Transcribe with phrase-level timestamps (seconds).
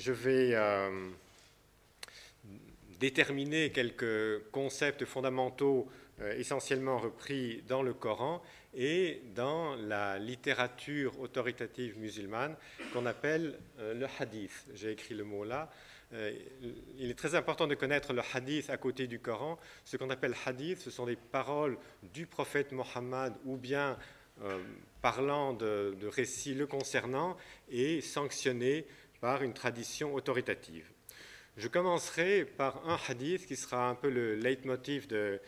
[0.00, 1.10] je vais euh,
[2.98, 5.88] déterminer quelques concepts fondamentaux
[6.22, 8.42] euh, essentiellement repris dans le Coran
[8.74, 12.56] et dans la littérature autoritative musulmane
[12.94, 14.64] qu'on appelle euh, le hadith.
[14.74, 15.70] J'ai écrit le mot là.
[16.98, 19.60] Il est très important de connaître le hadith à côté du Coran.
[19.84, 23.96] Ce qu'on appelle hadith, ce sont des paroles du prophète Mohammed ou bien
[25.02, 27.36] parlant de récits le concernant
[27.70, 28.86] et sanctionnés
[29.20, 30.90] par une tradition autoritative.
[31.56, 35.40] Je commencerai par un hadith qui sera un peu le leitmotiv de,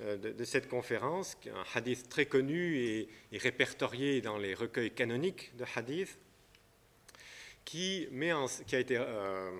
[0.00, 5.64] euh, de, cette conférence, un hadith très connu et, répertorié dans les recueils canoniques de
[5.74, 6.18] hadith,
[7.64, 9.50] qui, a été, euh,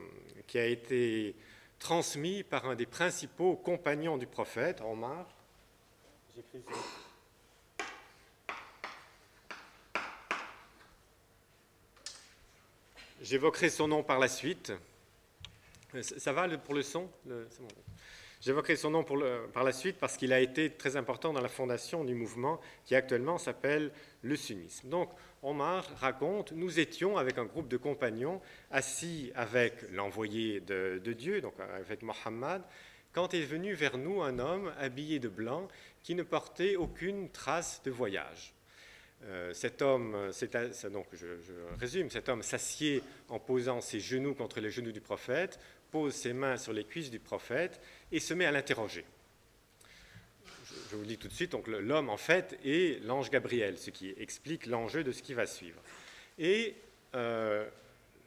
[0.46, 1.34] qui, a été,
[1.78, 5.26] transmis par un des principaux compagnons du prophète, Omar.
[13.20, 14.72] J'évoquerai son nom par la suite.
[15.94, 17.10] Euh, ça va pour le son?
[18.40, 19.04] J'évoquerai son nom
[19.52, 22.94] par la suite parce qu'il a été très important dans la fondation du mouvement qui
[22.94, 23.90] actuellement s'appelle
[24.22, 24.88] le sunnisme.
[24.88, 25.10] Donc,
[25.42, 31.54] Omar raconte Nous étions avec un groupe de compagnons assis avec l'envoyé de, Dieu, donc
[31.58, 32.62] avec Mohammed,
[33.12, 35.66] quand est venu vers nous un homme habillé de blanc
[36.04, 38.54] qui ne portait aucune trace de voyage.
[39.24, 40.30] Euh, cet homme,
[40.92, 41.26] donc je,
[41.80, 45.58] résume, cet homme s'assied en posant ses genoux contre les genoux du prophète,
[45.90, 47.80] pose ses mains sur les cuisses du prophète
[48.12, 49.04] et se met à l'interroger.
[50.90, 54.14] Je, vous dis tout de suite, donc l'homme en fait est l'ange Gabriel, ce qui
[54.18, 55.80] explique l'enjeu de ce qui va suivre.
[56.38, 56.76] Et
[57.14, 57.66] euh,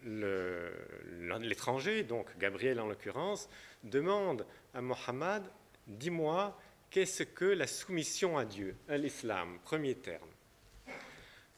[0.04, 3.50] l'étranger, donc Gabriel en l'occurrence,
[3.84, 5.44] demande à Mohammed,
[5.88, 10.28] dis-moi, qu'est-ce que la soumission à Dieu, à l'islam, premier terme?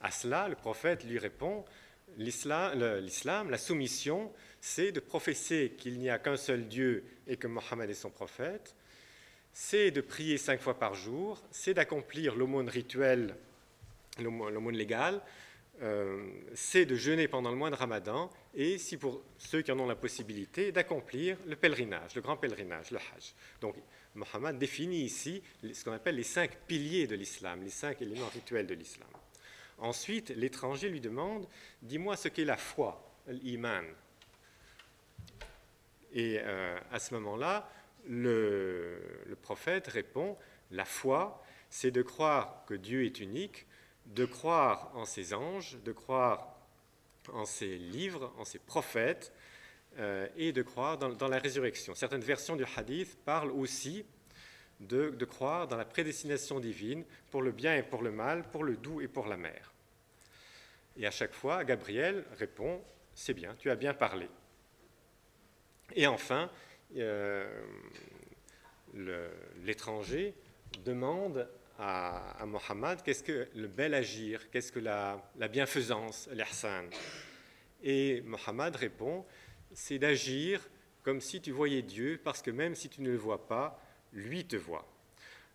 [0.04, 1.64] À cela, le prophète lui répond,
[2.18, 2.78] l'islam,
[3.50, 7.94] la soumission, c'est de professer qu'il n'y a qu'un seul Dieu et que Mohammed est
[7.94, 8.76] son prophète,
[9.54, 13.34] c'est de prier cinq fois par jour, c'est d'accomplir l'aumône rituelle,
[14.18, 15.22] l'aumône légale,
[15.80, 16.22] euh,
[16.52, 19.86] c'est de jeûner pendant le mois de Ramadan, et si pour ceux qui en ont
[19.86, 23.32] la possibilité, d'accomplir le pèlerinage, le grand pèlerinage, le Hajj.
[23.62, 23.76] Donc,
[24.14, 28.66] Mohammed définit ici ce qu'on appelle les cinq piliers de l'islam, les cinq éléments rituels
[28.66, 29.08] de l'islam.
[29.78, 31.46] Ensuite, l'étranger lui demande
[31.82, 33.84] Dis-moi ce qu'est la foi, l'iman.
[36.12, 37.68] Et euh, à ce moment-là,
[38.08, 40.36] le, prophète répond,
[40.70, 43.66] la foi, c'est de croire que Dieu est unique,
[44.06, 46.56] de croire en ses anges, de croire
[47.32, 49.32] en ses livres, en ses prophètes,
[49.98, 51.94] euh, et de croire dans, la résurrection.
[51.94, 54.04] Certaines versions du hadith parlent aussi
[54.88, 58.76] de, croire dans la prédestination divine pour le bien et pour le mal, pour le
[58.76, 59.72] doux et pour la mer.
[60.96, 62.80] Et à chaque fois, Gabriel répond,
[63.14, 64.28] c'est bien, tu as bien parlé.
[65.94, 66.50] Et enfin,
[66.96, 67.62] euh,
[69.62, 70.34] l'étranger
[70.84, 75.20] demande à, Mohammed qu'est-ce que le bel agir, qu'est-ce que la,
[75.50, 76.88] bienfaisance, l'ihsan?
[77.82, 79.24] Et Mohammed répond
[79.74, 80.60] c'est d'agir
[81.02, 83.78] comme si tu voyais Dieu, parce que même si tu ne le vois pas,
[84.14, 84.86] lui te voit.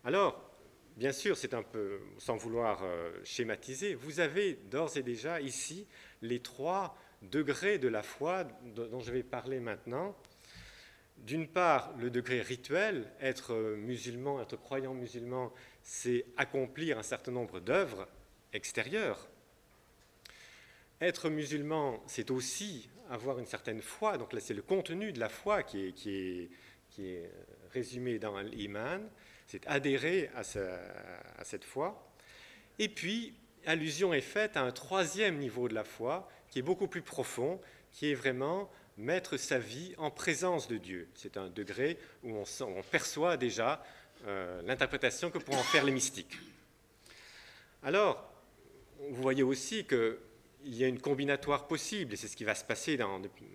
[0.04, 0.50] Alors,
[0.96, 5.86] bien sûr, c'est un peu, sans vouloir euh, schématiser, vous avez d'ores et déjà ici
[6.22, 8.44] les trois degrés de la foi
[8.74, 10.16] dont je vais parler maintenant.
[11.18, 17.60] D'une part, le degré rituel, être musulman, être croyant musulman, c'est accomplir un certain nombre
[17.60, 18.08] d'œuvres
[18.54, 19.28] extérieures.
[21.02, 25.28] Être musulman, c'est aussi avoir une certaine foi, donc là c'est le contenu de la
[25.28, 26.50] foi qui est, qui est,
[26.88, 27.30] qui est
[27.72, 29.00] résumé dans l'iman,
[29.46, 30.44] c'est adhérer à,
[31.44, 32.12] cette foi.
[32.78, 33.34] Et puis,
[33.66, 37.60] allusion est faite à un troisième niveau de la foi, qui est beaucoup plus profond,
[37.90, 41.08] qui est vraiment mettre sa vie en présence de Dieu.
[41.14, 43.84] C'est un degré où on, perçoit déjà
[44.26, 46.38] euh, l'interprétation que pourront faire les mystiques.
[47.82, 48.30] Alors,
[49.08, 50.18] vous voyez aussi qu'il
[50.64, 53.48] y a une combinatoire possible, et c'est ce qui va se passer depuis,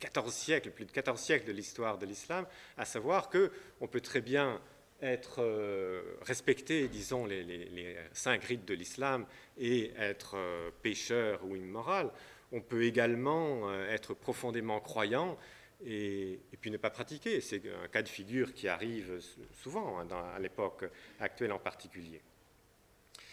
[0.00, 2.46] 14 siècles, plus de 14 siècles de l'histoire de l'islam,
[2.76, 4.60] à savoir qu'on peut très bien
[5.02, 9.26] être euh, respecté, disons, les, cinq rites de l'islam
[9.58, 12.10] et être euh, pécheur ou immoral.
[12.52, 15.38] On peut également euh, être profondément croyant
[15.84, 17.40] et, puis ne pas pratiquer.
[17.40, 19.20] C'est un cas de figure qui arrive
[19.62, 20.84] souvent, hein, à l'époque
[21.20, 22.20] actuelle en particulier.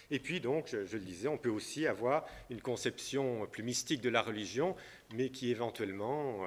[0.10, 4.10] Et puis donc, je, le disais, on peut aussi avoir une conception plus mystique de
[4.10, 4.76] la religion,
[5.14, 6.44] mais qui éventuellement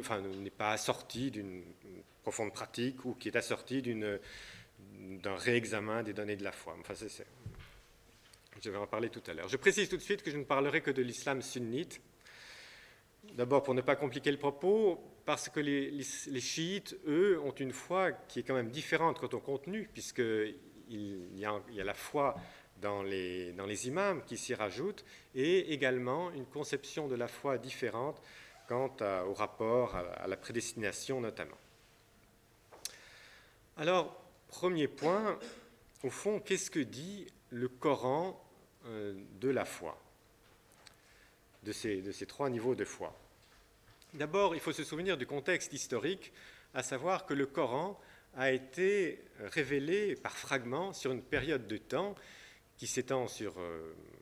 [0.00, 1.64] enfin, n'est pas assortie d'une
[2.22, 6.76] profonde pratique ou qui est assortie d'un réexamen des données de la foi.
[6.80, 6.94] Enfin,
[8.62, 9.48] je vais en parler tout à l'heure.
[9.48, 12.00] Je précise tout de suite que je ne parlerai que de l'islam sunnite.
[13.34, 18.12] D'abord, pour ne pas compliquer le propos, parce que les, chiites, eux, ont une foi
[18.12, 19.90] qui est quand même différente quant au contenu,
[20.88, 22.36] il y a la foi
[22.80, 25.04] dans les, imams qui s'y rajoutent,
[25.34, 28.20] et également une conception de la foi différente
[28.68, 28.94] quant
[29.26, 31.56] au rapport à, la prédestination notamment.
[33.76, 35.38] Alors, premier point,
[36.02, 38.42] au fond, qu'est-ce que dit le Coran
[38.86, 40.00] euh, de la foi,
[41.62, 43.14] de ces trois niveaux de foi?
[44.14, 46.32] D'abord, il faut se souvenir du contexte historique,
[46.74, 48.00] à savoir que le Coran
[48.36, 52.14] a été révélé par fragments sur une période de temps
[52.76, 53.54] qui s'étend sur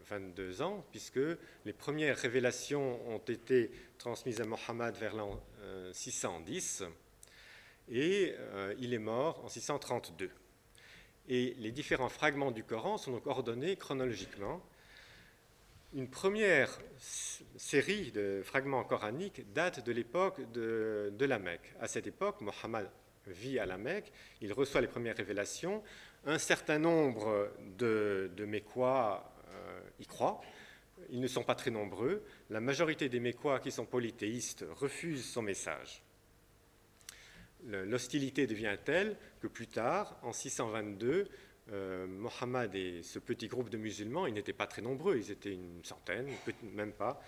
[0.09, 1.21] 22 euh, ans, puisque
[1.65, 5.43] les premières révélations ont été transmises à Mohammed vers l'an
[5.93, 6.89] 610, euh,
[7.89, 10.31] et euh, il est mort en 632.
[11.29, 14.63] Et les différents fragments du Coran sont donc ordonnés chronologiquement.
[15.93, 16.79] Une première
[17.57, 21.73] série de fragments coraniques date de l'époque de, de la Mecque.
[21.81, 22.89] À cette époque, Mohammed
[23.27, 25.83] vit à la Mecque, il reçoit les premières révélations,
[26.27, 30.41] un certain nombre de, de Mécois euh, y croient.
[31.11, 32.25] Ils ne sont pas très nombreux.
[32.51, 36.03] La majorité des Mécois qui sont polythéistes refusent son message.
[37.67, 41.29] L'hostilité devient telle que plus tard, en 622,
[41.73, 45.55] euh, Mohammed et ce petit groupe de musulmans, ils n'étaient pas très nombreux, ils étaient
[45.55, 46.29] une centaine,
[46.75, 47.23] même pas,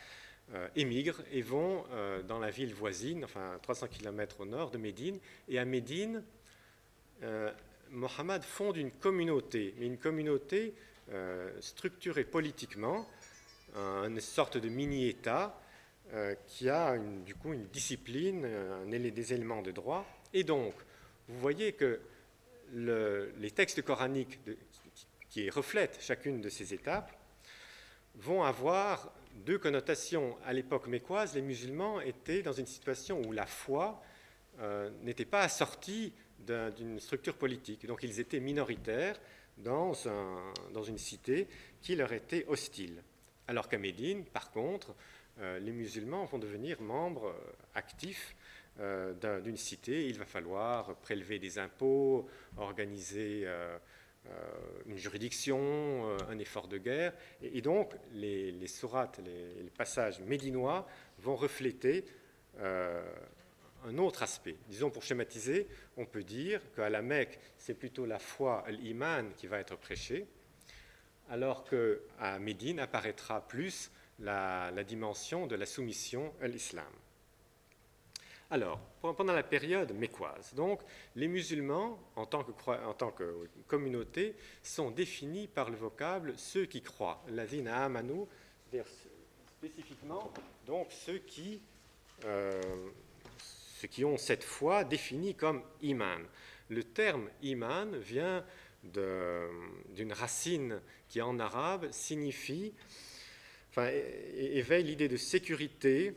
[0.55, 1.85] euh, émigrent et vont
[2.29, 5.19] dans la ville voisine, enfin 300 km au nord de Médine.
[5.49, 6.23] Et à Médine,
[7.91, 10.75] Mohammed fonde une communauté, mais une communauté
[11.13, 13.09] euh, structurée politiquement,
[13.75, 15.61] une sorte de mini-État
[16.15, 18.49] euh, qui a du coup une discipline,
[18.89, 20.07] des éléments de droit.
[20.33, 20.75] Et donc,
[21.29, 22.01] vous voyez que
[22.73, 24.41] les textes coraniques
[25.29, 27.13] qui reflètent chacune de ces étapes
[28.17, 29.13] vont avoir
[29.45, 30.37] deux connotations.
[30.45, 34.03] À l'époque mécoise, les musulmans étaient dans une situation où la foi
[34.61, 37.87] euh, n'était pas assortie d'une structure politique.
[37.87, 39.19] Donc ils étaient minoritaires
[39.59, 39.93] dans,
[40.87, 41.49] une cité
[41.83, 43.03] qui leur était hostile.
[43.49, 44.95] Alors qu'à Médine, par contre,
[45.39, 48.35] euh, les musulmans vont devenir membres euh, actifs
[49.43, 50.07] d'une cité.
[50.07, 52.29] Il va falloir prélever des impôts,
[52.59, 53.49] organiser
[54.87, 57.13] une juridiction, un effort de guerre.
[57.43, 60.87] Et, donc les, les sourates, les, passages médinois
[61.19, 62.05] vont refléter
[63.87, 64.57] un autre aspect.
[64.69, 69.47] Disons pour schématiser, on peut dire qu'à la Mecque, c'est plutôt la foi, l'iman, qui
[69.47, 70.27] va être prêchée,
[71.29, 76.93] alors qu'à Médine apparaîtra plus la, dimension de la soumission à l'islam.
[78.51, 80.81] Alors, pendant la période mécoise, donc,
[81.17, 87.45] les musulmans, en tant, que, communauté, sont définis par le vocable ceux qui croient, la
[87.45, 88.27] vina amanu,
[89.59, 90.33] spécifiquement,
[90.67, 91.61] donc ceux qui
[92.25, 92.61] euh,
[93.77, 96.21] ceux qui ont cette foi définie comme iman.
[96.71, 98.45] Le terme iman vient
[98.83, 102.73] d'une racine qui en arabe signifie,
[103.71, 103.91] enfin,
[104.35, 106.15] éveille l'idée de sécurité,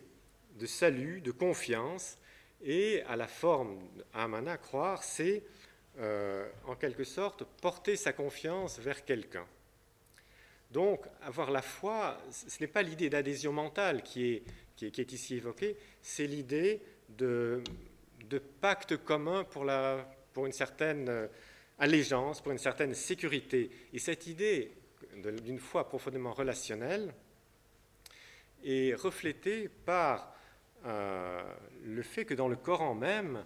[0.60, 2.18] de salut, de confiance,
[2.62, 3.80] et à la forme
[4.14, 5.44] amana, croire, c'est
[6.00, 9.48] euh, en quelque sorte porter sa confiance vers quelqu'un.
[10.72, 14.44] Donc, avoir la foi, ce n'est pas l'idée d'adhésion mentale qui est,
[14.76, 17.64] qui est ici évoquée, c'est l'idée de,
[18.62, 19.66] pacte commun pour,
[20.34, 21.28] pour une certaine euh,
[21.80, 23.72] allégeance, pour une certaine sécurité.
[23.94, 24.72] Et cette idée
[25.16, 27.14] d'une foi profondément relationnelle
[28.64, 30.36] est reflétée par
[30.86, 31.44] euh,
[31.84, 33.44] le fait que dans le Coran même,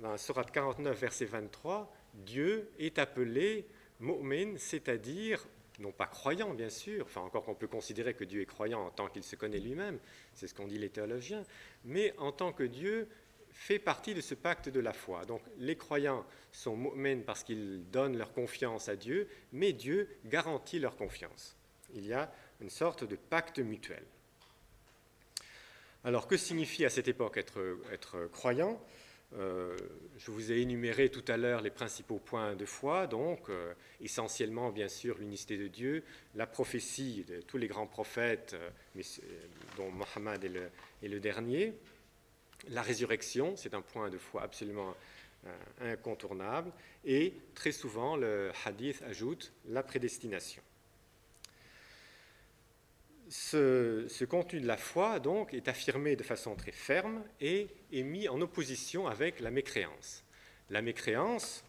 [0.00, 3.66] dans la Sourate 49, verset 23, Dieu est appelé
[4.00, 5.46] mu'min, c'est-à-dire
[5.78, 8.90] non pas croyant bien sûr, enfin encore qu'on peut considérer que Dieu est croyant en
[8.90, 9.98] tant qu'il se connaît lui-même,
[10.34, 11.44] c'est ce qu'ont dit les théologiens,
[11.84, 13.08] mais en tant que Dieu
[13.50, 15.24] fait partie de ce pacte de la foi.
[15.24, 20.78] Donc les croyants sont mu'min parce qu'ils donnent leur confiance à Dieu, mais Dieu garantit
[20.78, 21.56] leur confiance.
[21.94, 24.04] Il y a une sorte de pacte mutuel.
[26.04, 28.84] Alors que signifie à cette époque être, croyant?
[29.38, 29.76] Euh,
[30.18, 34.70] je vous ai énuméré tout à l'heure les principaux points de foi, donc euh, essentiellement
[34.70, 36.02] bien sûr l'unicité de Dieu,
[36.34, 39.02] la prophétie de tous les grands prophètes, euh,
[39.76, 41.72] dont Mohammed est le, dernier,
[42.68, 44.94] la résurrection, c'est un point de foi absolument
[45.80, 46.70] incontournable,
[47.04, 50.62] et très souvent le hadith ajoute la prédestination
[53.32, 58.28] ce, contenu de la foi, donc, est affirmé de façon très ferme et est mis
[58.28, 60.22] en opposition avec la mécréance.
[60.68, 61.64] La mécréance,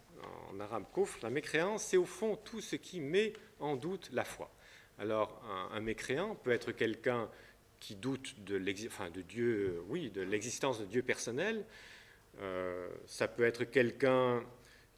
[0.50, 4.24] en arabe kouf, la mécréance, c'est au fond tout ce qui met en doute la
[4.24, 4.52] foi.
[4.98, 5.42] Alors,
[5.72, 7.30] un, mécréant peut être quelqu'un
[7.80, 8.58] qui doutent de,
[9.22, 11.64] Dieu, oui, de l'existence de Dieu personnel.
[13.06, 14.44] ça peut être quelqu'un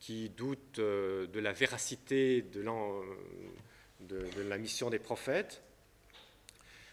[0.01, 2.65] qui doute de la véracité de,
[4.49, 5.63] la mission des prophètes.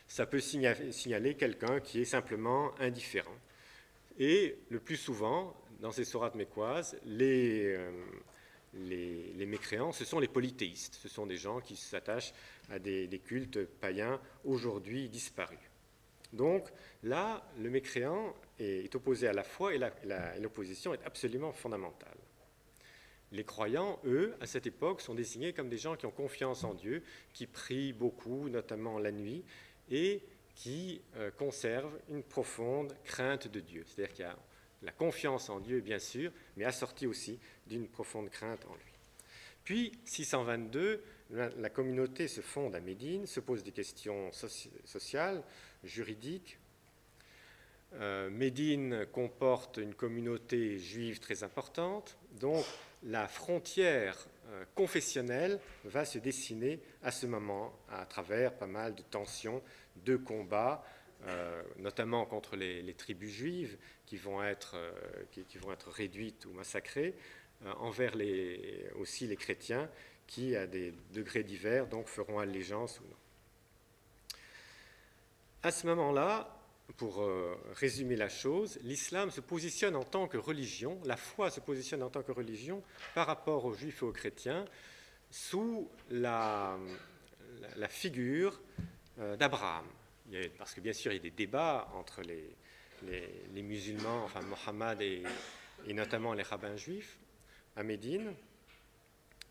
[0.07, 3.38] Ça peut signaler quelqu'un qui est simplement indifférent.
[4.19, 7.77] Et le plus souvent, dans ces sourates mécoises, les,
[8.74, 12.33] les, mécréants, ce sont les polythéistes, ce sont des gens qui s'attachent
[12.69, 15.60] à des, cultes païens aujourd'hui disparus.
[16.31, 16.67] Donc
[17.03, 19.79] là, le mécréant est, opposé à la foi et
[20.39, 22.17] l'opposition est absolument fondamentale.
[23.31, 26.75] Les croyants, eux, à cette époque, sont désignés comme des gens qui ont confiance en
[26.75, 29.43] Dieu, qui prient beaucoup, notamment la nuit,
[29.89, 30.21] et
[30.55, 33.83] qui euh, conservent une profonde crainte de Dieu.
[33.85, 34.37] C'est-à-dire qu'il y a
[34.83, 38.93] la confiance en Dieu, bien sûr, mais assortie aussi d'une profonde crainte en lui.
[39.63, 45.41] Puis, 622, la, communauté se fonde à Médine, se pose des questions sociales,
[45.83, 46.59] juridiques.
[47.93, 52.65] Euh, Médine comporte une communauté juive très importante, donc
[53.03, 59.01] la frontière euh, confessionnelle va se dessiner à ce moment à travers pas mal de
[59.01, 59.62] tensions,
[60.05, 60.83] de combats,
[61.27, 64.91] euh, notamment contre les, tribus juives qui vont être, euh,
[65.88, 67.15] réduites ou massacrées,
[67.77, 69.89] envers les, aussi les chrétiens
[70.27, 73.17] qui, à des degrés divers, donc feront allégeance ou non.
[75.62, 76.62] À ce moment-là,
[76.97, 77.27] pour
[77.73, 82.09] résumer la chose, l'islam se positionne en tant que religion, la foi se positionne en
[82.09, 82.83] tant que religion
[83.15, 84.65] par rapport aux juifs et aux chrétiens
[85.31, 86.77] sous la,
[87.89, 88.62] figure
[89.17, 89.85] d'Abraham
[90.57, 92.55] parce que bien sûr, il y a des débats entre les,
[93.62, 97.17] musulmans, enfin Mohammed et, notamment les rabbins juifs
[97.75, 98.33] à Médine.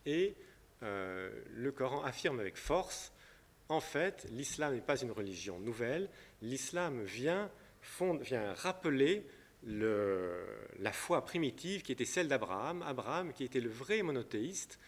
[0.06, 0.34] Et
[0.82, 3.11] euh, le Coran affirme avec force,
[3.72, 6.10] en fait, l'islam n'est pas une religion nouvelle,
[6.42, 7.50] l'islam vient,
[8.56, 9.26] rappeler
[9.64, 14.78] la foi primitive qui était celle d'Abraham, Abraham qui était le vrai monothéiste,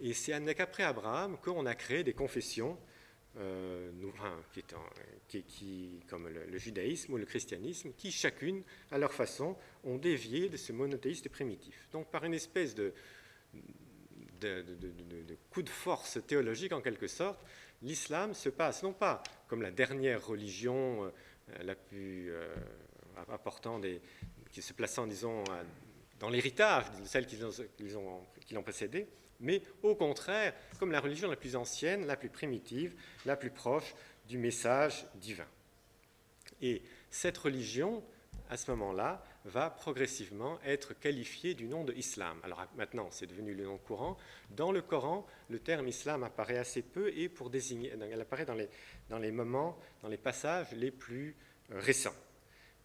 [0.00, 2.78] et c'est qu'après Abraham qu'on a créé des confessions
[3.38, 3.90] euh,
[5.28, 8.62] qui, comme le, judaïsme ou le christianisme, qui chacune,
[8.92, 11.88] à leur façon, ont dévié de ce monothéisme primitif.
[11.90, 12.94] Donc par une espèce de,
[14.42, 17.40] de, coup de force théologique en quelque sorte,
[17.82, 21.10] l'islam se passe non pas comme la dernière religion euh,
[21.62, 22.54] la plus euh,
[23.30, 24.00] apportant des,
[24.50, 25.44] qui se plaçant, disons,
[26.20, 29.08] dans l'héritage de celles qui l'ont précédée,
[29.40, 32.94] mais au contraire comme la religion la plus ancienne, la plus primitive,
[33.26, 33.94] la plus proche
[34.28, 35.46] du message divin.
[36.60, 38.02] Et cette religion,
[38.48, 42.38] à ce moment-là, va progressivement être qualifiée du nom de islam.
[42.44, 44.16] Alors maintenant, c'est devenu le nom courant.
[44.50, 48.54] Dans le Coran, le terme islam apparaît assez peu et pour désigner, elle apparaît dans
[48.54, 48.68] les,
[49.08, 51.34] dans les moments, dans les passages les plus
[51.70, 52.14] euh, récents.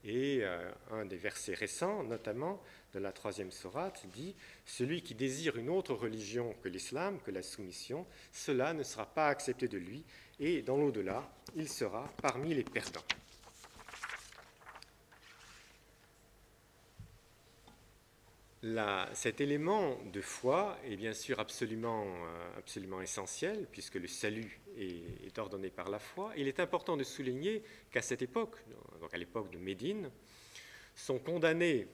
[0.03, 2.61] Et euh, un des versets récents, notamment,
[2.93, 4.35] de la troisième sourate dit
[4.65, 9.27] Celui qui désire une autre religion que l'islam, que la soumission, cela ne sera pas
[9.27, 10.03] accepté de lui,
[10.39, 13.03] et dans l'au-delà, il sera parmi les perdants.
[19.13, 25.37] Cet élément de foi est bien sûr absolument, euh, absolument essentiel, puisque le salut est,
[25.37, 26.33] ordonné par la foi.
[26.37, 28.57] Il est important de souligner qu'à cette époque,
[28.99, 30.09] donc à l'époque de Médine,
[30.95, 31.87] sont condamnés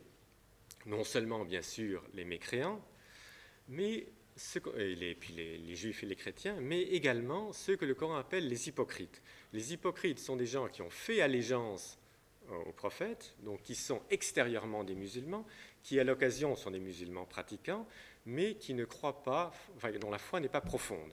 [0.85, 2.81] non seulement bien sûr les mécréants,
[3.67, 4.07] mais
[5.19, 9.21] puis les, juifs et les chrétiens, mais également ceux que le Coran appelle les hypocrites.
[9.51, 11.99] Les hypocrites sont des gens qui ont fait allégeance
[12.65, 15.45] aux prophètes, donc qui sont extérieurement des musulmans,
[15.81, 17.87] qui à l'occasion sont des musulmans pratiquants,
[18.25, 19.51] mais qui ne croient pas,
[19.99, 21.11] dont la foi n'est pas profonde.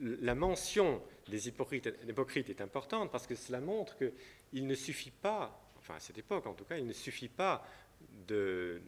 [0.00, 5.60] La mention des hypocrites, hypocrites est importante parce que cela montre qu'il ne suffit pas,
[5.78, 7.66] enfin à cette époque en tout cas, il ne suffit pas
[8.26, 8.80] de,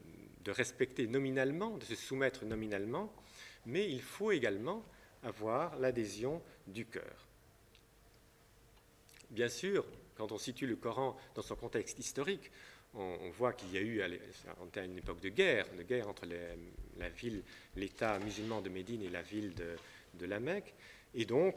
[0.46, 3.12] respecter nominalement, de se soumettre nominalement,
[3.66, 4.84] mais il faut également
[5.22, 7.26] avoir l'adhésion du cœur.
[9.30, 9.84] Bien sûr,
[10.16, 12.50] quand on situe le Coran dans son contexte historique,
[12.94, 16.26] on, voit qu'il y a eu, à une époque de guerre, de guerre entre
[16.99, 17.42] la ville,
[17.76, 20.75] l'État musulman de Médine et la ville de, la Mecque,
[21.14, 21.56] et donc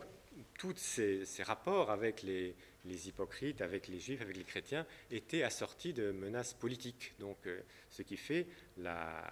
[0.58, 2.56] tous ces rapports avec les,
[3.08, 7.14] hypocrites, avec les juifs, avec les chrétiens, étaient assortis de menaces politiques.
[7.20, 8.48] Donc, euh, ce qui fait
[8.78, 9.24] la,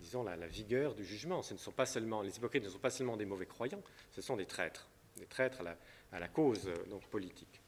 [0.00, 1.42] disons, la, vigueur du jugement.
[1.42, 4.22] Ce ne sont pas seulement, les hypocrites ne sont pas seulement des mauvais croyants, ce
[4.22, 5.62] sont des traîtres, des traîtres
[6.12, 7.59] à la, cause euh, donc, politique.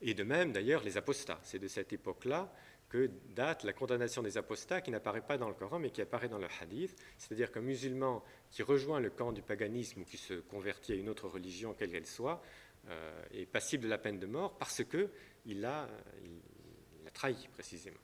[0.00, 1.40] Et de même, d'ailleurs, les apostats.
[1.42, 2.52] C'est de cette époque-là
[2.88, 6.28] que date la condamnation des apostats qui n'apparaît pas dans le Coran mais qui apparaît
[6.28, 10.34] dans le hadith, c'est-à-dire qu'un musulman qui rejoint le camp du paganisme ou qui se
[10.34, 12.42] convertit à une autre religion, quelle qu'elle soit,
[13.32, 15.88] est passible de la peine de mort parce qu'il a,
[16.24, 18.00] il a trahi précisément.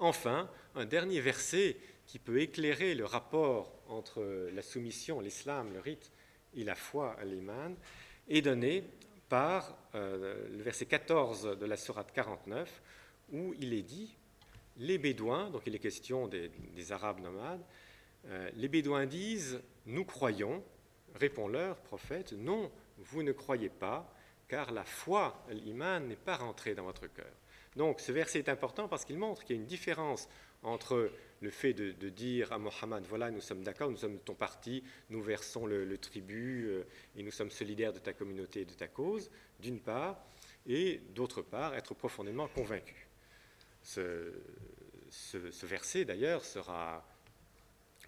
[0.00, 6.10] Enfin, un dernier verset qui peut éclairer le rapport entre la soumission, l'islam, le rite
[6.54, 7.76] et la foi, l'iman,
[8.28, 8.84] est donné
[9.30, 12.82] par euh, le verset 14 de la Sourate 49,
[13.32, 14.18] où il est dit
[14.76, 16.50] les Bédouins, donc il est question des,
[16.90, 17.64] Arabes nomades,
[18.26, 20.62] euh, les Bédouins disent Nous croyons,
[21.14, 24.12] répond-leur, prophète, non, vous ne croyez pas,
[24.48, 27.32] car la foi, l'iman, n'est pas rentrée dans votre cœur.
[27.76, 30.28] Donc ce verset est important parce qu'il montre qu'il y a une différence
[30.64, 34.82] entre le fait de, dire à Mohammed, voilà, nous sommes d'accord, nous sommes ton parti,
[35.08, 36.82] nous versons le, tribut euh,
[37.16, 40.22] et nous sommes solidaires de ta communauté et de ta cause, d'une part,
[40.66, 43.06] et d'autre part, être profondément convaincu.
[43.82, 44.32] Ce,
[45.64, 47.06] verset, d'ailleurs, sera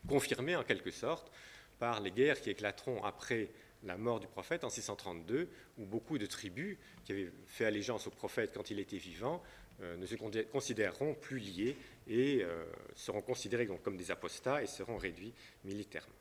[0.06, 1.32] confirmé en quelque sorte
[1.78, 3.48] par les guerres qui éclateront après
[3.84, 5.48] la mort du prophète en 632,
[5.78, 9.42] où beaucoup de tribus qui avaient fait allégeance au prophète quand il était vivant
[9.80, 14.96] euh, ne se considéreront plus liés et euh, seront considérés comme des apostats et seront
[14.96, 15.32] réduits
[15.64, 16.14] militairement.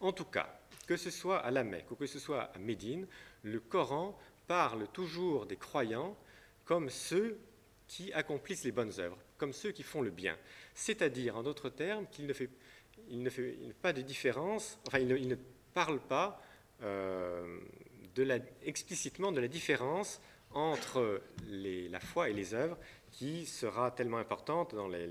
[0.00, 3.06] En tout cas, que ce soit à la Mecque ou que ce soit à Médine,
[3.42, 6.16] le Coran parle toujours des croyants
[6.64, 7.38] comme ceux
[7.86, 10.36] qui accomplissent les bonnes œuvres, comme ceux qui font le bien.
[10.74, 12.48] C'est-à-dire, en d'autres termes, qu'il ne fait,
[13.82, 15.36] pas de différence, enfin, il ne,
[15.74, 16.42] parle pas
[16.82, 17.60] euh,
[18.62, 22.76] explicitement de la différence entre la foi et les œuvres
[23.12, 25.08] qui sera tellement importante dans les,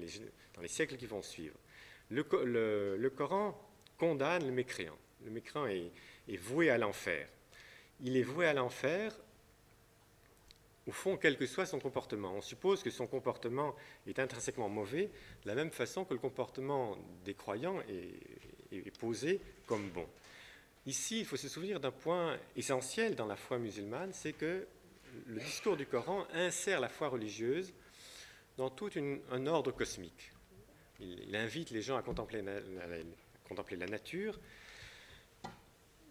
[0.68, 1.56] siècles qui vont suivre.
[2.10, 3.58] Le, Coran
[3.98, 4.98] condamne le mécréant.
[5.24, 7.28] Le mécréant est, voué à l'enfer.
[8.02, 9.16] Il est voué à l'enfer,
[10.88, 12.34] au fond, quel que soit son comportement.
[12.34, 13.76] On suppose que son comportement
[14.08, 15.10] est intrinsèquement mauvais,
[15.44, 17.80] de la même façon que le comportement des croyants
[18.72, 20.08] est posé comme bon.
[20.88, 24.66] Ici, il faut se souvenir d'un point essentiel dans la foi musulmane, c'est que
[25.28, 27.72] le discours du Coran insère la foi religieuse
[28.62, 28.92] dans tout
[29.32, 30.32] un ordre cosmique.
[31.00, 34.40] Il, invite les gens à contempler la, nature.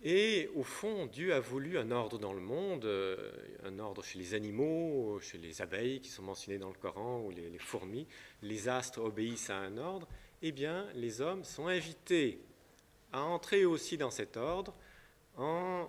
[0.03, 3.31] Et au fond, Dieu a voulu un ordre dans le monde, euh,
[3.62, 7.31] un ordre chez les animaux, chez les abeilles qui sont mentionnées dans le Coran, ou
[7.31, 8.09] les, les fourmis.
[8.42, 10.09] Les astres obéissent à un ordre.
[10.42, 12.40] Eh bien, les hommes sont invités
[13.12, 14.74] à entrer aussi dans cet ordre
[15.37, 15.87] en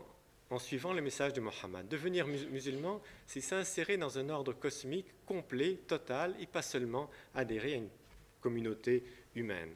[0.51, 1.87] en suivant le message de Mohammed.
[1.87, 7.77] Devenir musulman, c'est s'insérer dans un ordre cosmique complet, total, et pas seulement adhérer à
[7.77, 7.89] une
[8.41, 9.73] communauté humaine.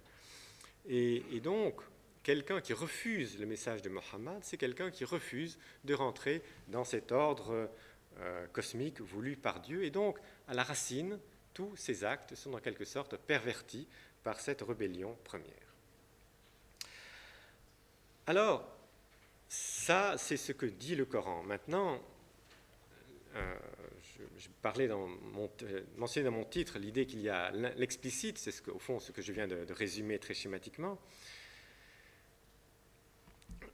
[0.88, 1.82] Et, donc,
[2.24, 7.14] quelqu'un qui refuse le message de Mohammed, c'est quelqu'un qui refuse de rentrer dans cet
[7.14, 7.70] ordre
[8.20, 9.86] euh, cosmique voulu par Dieu.
[9.86, 11.20] Et donc, à la racine,
[11.54, 13.88] tous ces actes sont en quelque sorte pervertis
[14.24, 15.48] par cette rébellion première.
[18.28, 18.75] Alors,
[19.50, 21.44] ça, c'est ce que dit le Coran.
[21.44, 22.02] Maintenant,
[23.36, 23.56] euh,
[24.38, 25.50] je, parlais dans mon,
[25.98, 29.22] mentionné dans mon titre l'idée qu'il y a l'explicite, c'est ce au fond ce que
[29.22, 31.00] je viens de, résumer très schématiquement.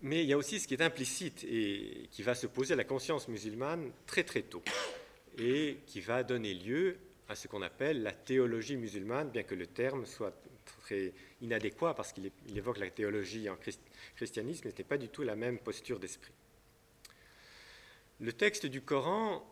[0.01, 2.77] Mais il y a aussi ce qui est implicite et qui va se poser à
[2.77, 4.63] la conscience musulmane très très tôt
[5.37, 6.97] et qui va donner lieu
[7.29, 10.35] à ce qu'on appelle la théologie musulmane, bien que le terme soit
[10.81, 13.57] très inadéquat parce qu'il évoque la théologie en
[14.15, 16.33] christianisme, n'était pas du tout la même posture d'esprit.
[18.19, 19.43] Le texte du Coran,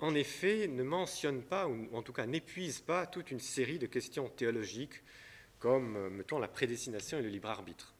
[0.00, 3.86] en effet, ne mentionne pas, ou en tout cas n'épuise pas, toute une série de
[3.86, 5.02] questions théologiques
[5.60, 7.94] comme, euh, mettons, la prédestination et le libre arbitre.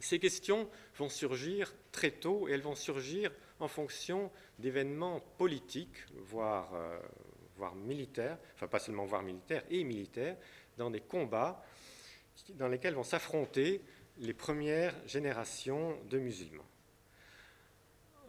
[0.00, 6.74] Ces questions vont surgir très tôt et elles vont surgir en fonction d'événements politiques, voire,
[6.74, 6.98] euh,
[7.56, 10.36] voire militaires, enfin pas seulement voire militaires et militaires,
[10.78, 11.64] dans des combats
[12.50, 13.80] dans lesquels vont s'affronter
[14.18, 16.66] les premières générations de musulmans.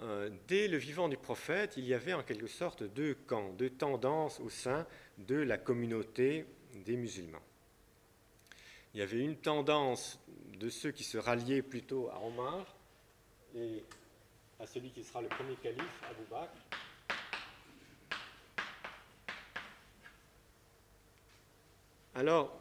[0.02, 3.70] Euh, dès le vivant du prophète, il y avait en quelque sorte deux camps, deux
[3.70, 4.86] tendances au sein
[5.18, 6.46] de la communauté
[6.86, 7.42] des musulmans.
[8.94, 10.20] Il y avait une tendance
[10.60, 12.76] de ceux qui se ralliaient plutôt à Omar
[13.56, 13.84] et
[14.60, 16.52] à celui qui sera le premier calife, Abu Bakr,
[22.18, 22.58] Alors,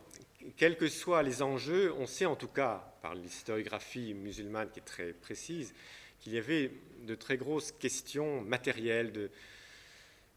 [0.57, 4.85] quels que soient les enjeux, on sait en tout cas, par l'historiographie musulmane qui est
[4.85, 5.73] très précise,
[6.19, 6.73] qu'il y avait
[7.07, 9.31] de très grosses questions matérielles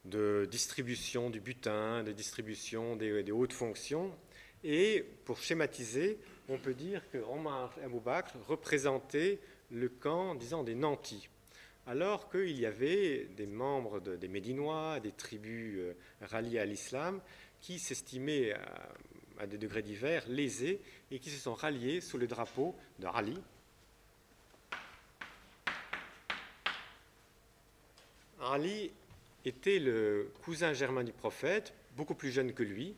[0.06, 4.15] de, distribution du butin, de distribution des, hautes fonctions.
[4.63, 7.73] Et pour schématiser, on peut dire que Omar
[8.47, 9.39] représentait
[9.71, 11.27] le camp, disons, des nantis,
[11.88, 17.21] alors qu'il y avait des membres des Médinois, des tribus euh, ralliées à l'islam,
[17.62, 18.54] qui s'estimaient
[19.39, 23.39] à, des degrés divers lésés et qui se sont ralliés sous le drapeau de Rali.
[28.41, 28.91] Ali
[29.46, 32.96] était le cousin germain du prophète, beaucoup plus jeune que lui,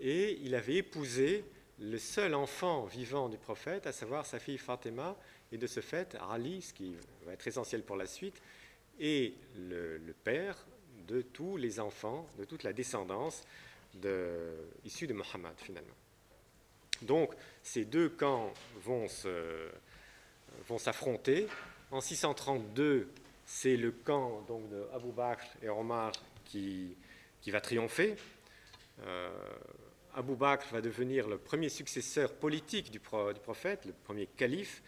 [0.00, 1.44] et il avait épousé
[1.80, 5.16] le seul enfant vivant du prophète, à savoir sa fille Fatima,
[5.52, 6.94] et de ce fait, Ali, ce qui
[7.26, 8.40] va être essentiel pour la suite,
[9.00, 10.64] est le, père
[11.08, 13.42] de tous les enfants, de toute la descendance
[14.84, 15.94] issue de Mohammed finalement.
[17.02, 18.52] Donc ces deux camps
[18.82, 19.08] vont
[20.78, 21.46] s'affronter.
[21.90, 23.08] En 632,
[23.44, 26.12] c'est le camp donc, de Abu Bakr et Omar
[26.44, 26.96] qui,
[27.40, 28.16] qui va triompher.
[29.00, 29.30] Euh,
[30.14, 34.82] Abu Bakr va devenir le premier successeur politique du, prophète, le premier calife.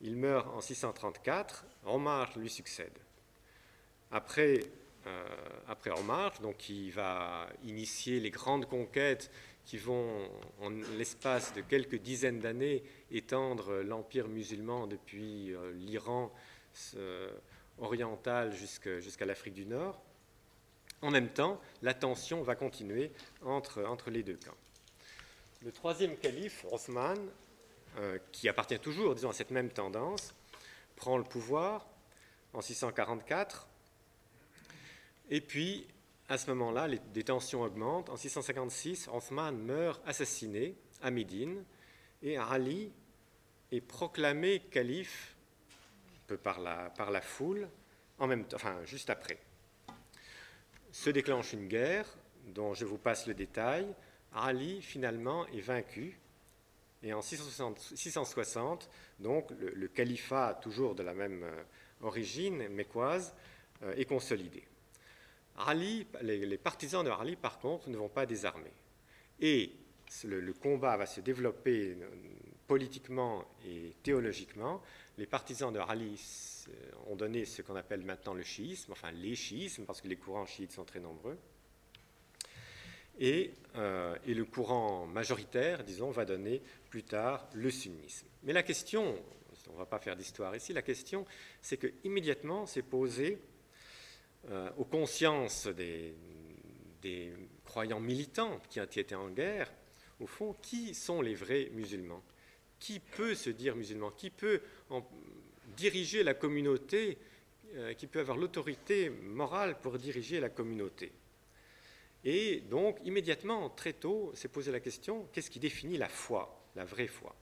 [0.00, 2.92] Il meurt en 634, Omar lui succède.
[4.10, 4.60] Après,
[5.68, 9.30] après Omar, donc, qui va initier les grandes conquêtes
[9.64, 10.28] qui vont,
[10.60, 16.32] en l'espace de quelques dizaines d'années, étendre l'empire musulman depuis euh, l'Iran
[17.78, 20.02] oriental jusqu'à l'Afrique du Nord.
[21.02, 23.12] En même temps, la tension va continuer
[23.42, 24.56] entre, entre les deux camps.
[25.62, 27.18] Le troisième calife, Othman,
[27.98, 30.34] euh, qui appartient toujours disons, à cette même tendance,
[30.96, 31.86] prend le pouvoir
[32.52, 33.68] en 644.
[35.30, 35.86] Et puis,
[36.28, 38.10] à ce moment-là, les, tensions augmentent.
[38.10, 41.64] En 656, Othman meurt assassiné à Médine
[42.22, 42.92] et Ali
[43.72, 45.36] est proclamé calife
[46.26, 47.68] peu par la, par la foule,
[48.18, 49.38] en même temps, enfin, juste après
[50.94, 52.06] se déclenche une guerre
[52.46, 53.84] dont je vous passe le détail.
[54.32, 56.20] Ali finalement est vaincu
[57.02, 61.62] et en 660, donc le, califat toujours de la même euh,
[62.00, 63.34] origine mécoise
[63.82, 64.62] euh, est consolidé.
[65.56, 68.72] Ali, les, partisans de Ali par contre ne vont pas désarmer
[69.40, 69.70] et
[70.24, 72.08] le, combat va se développer euh,
[72.66, 74.82] politiquement et théologiquement.
[75.18, 76.20] Les partisans de Ali
[76.68, 76.72] euh,
[77.10, 80.46] ont donné ce qu'on appelle maintenant le chiisme, enfin les chiismes, parce que les courants
[80.46, 81.38] chiites sont très nombreux.
[83.20, 88.26] Et, euh, le courant majoritaire, disons, va donner plus tard le sunnisme.
[88.42, 89.16] Mais la question,
[89.68, 91.24] on ne va pas faire d'histoire ici, la question,
[91.62, 93.38] c'est que immédiatement s'est posée
[94.50, 96.14] euh, aux consciences des,
[97.64, 99.72] croyants militants qui étaient en guerre,
[100.20, 102.22] au fond, qui sont les vrais musulmans?
[102.78, 104.10] Qui peut se dire musulman?
[104.10, 104.60] Qui peut
[105.76, 107.16] diriger la communauté,
[107.74, 111.12] euh, qui peut avoir l'autorité morale pour diriger la communauté?
[112.24, 116.84] Et donc, immédiatement, très tôt, s'est posé la question, qu'est-ce qui définit la foi, la
[116.84, 117.34] vraie foi?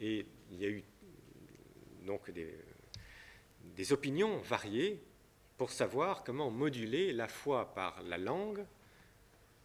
[0.00, 0.82] Et il y a eu
[2.04, 5.00] donc des opinions variées
[5.56, 8.64] pour savoir comment moduler la foi par la langue,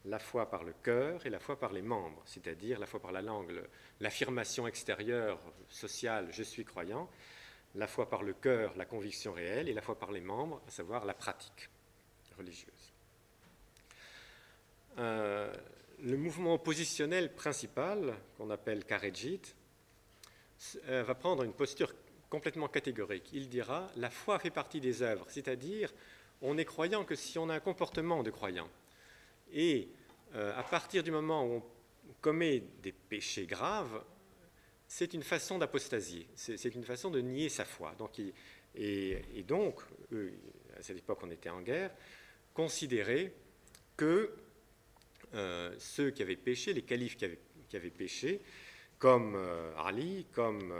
[0.06, 3.12] la foi par le cœur et la foi par les membres, c'est-à-dire la foi par
[3.12, 3.62] la langue,
[4.00, 7.10] l'affirmation extérieure sociale je suis croyant,
[7.76, 10.71] la foi par le cœur, la conviction réelle, et la foi par les membres, à
[10.71, 11.69] savoir la pratique
[12.38, 12.93] religieuse.
[15.00, 15.54] Euh,
[16.04, 19.41] le mouvement oppositionnel principal, qu'on appelle Karejit,
[20.88, 21.93] euh, va prendre une posture
[22.30, 23.30] complètement catégorique.
[23.34, 25.94] Il dira la foi fait partie des œuvres, c'est-à-dire
[26.42, 28.70] on est croyant que si on a un comportement de croyant,
[29.52, 29.88] et
[30.36, 31.63] euh, à partir du moment où
[32.10, 34.04] on commet des péchés graves,
[34.88, 37.94] c'est une façon d'apostasier, c'est une façon de nier sa foi.
[37.98, 38.22] Donc,
[38.76, 39.82] et, donc,
[40.13, 40.34] eux,
[40.78, 41.92] à cette époque, on était en guerre,
[42.54, 43.34] considéraient
[43.98, 44.34] que
[45.34, 47.26] euh, ceux qui avaient péché, les califes qui
[47.76, 48.42] avaient, péché,
[48.98, 50.74] comme euh, Ali, comme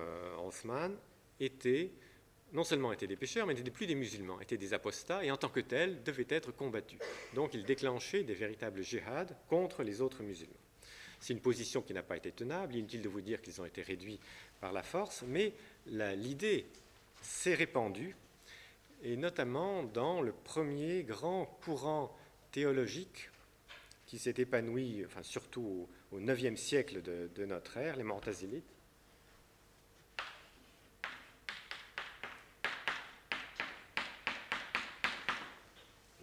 [0.46, 0.96] Othman,
[1.40, 1.92] étaient
[2.54, 5.38] non seulement étaient des pécheurs, mais n'étaient plus des musulmans, étaient des apostats et en
[5.38, 7.00] tant que tels devaient être combattus.
[7.34, 10.56] Donc ils déclenchaient des véritables djihad contre les autres musulmans.
[11.20, 13.82] C'est une position qui n'a pas été tenable, inutile de vous dire qu'ils ont été
[13.82, 14.20] réduits
[14.62, 15.54] par la force, mais
[15.88, 16.68] l'idée
[17.22, 18.16] s'est répandue,
[19.04, 22.16] et notamment dans le premier grand courant
[22.52, 23.30] théologique
[24.06, 28.77] qui s'est épanoui, enfin, surtout au IXe siècle de, de notre ère, les Mortazilites,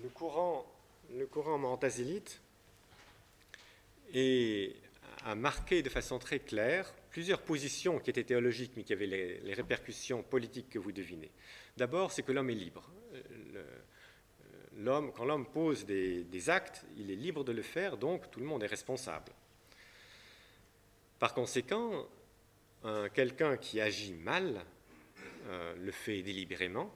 [0.05, 0.67] le courant,
[1.17, 1.27] le
[5.25, 9.55] a marqué de façon très claire plusieurs positions qui étaient théologiques mais qui avaient les,
[9.55, 11.31] répercussions politiques que vous devinez.
[11.79, 12.91] D'abord, c'est que l'homme est libre.
[14.77, 18.47] L'homme, quand l'homme pose des, actes, il est libre de le faire, donc tout le
[18.47, 19.33] monde est responsable.
[21.19, 22.07] Par conséquent,
[23.15, 24.65] quelqu'un qui agit mal
[25.47, 26.93] euh, le fait délibérément,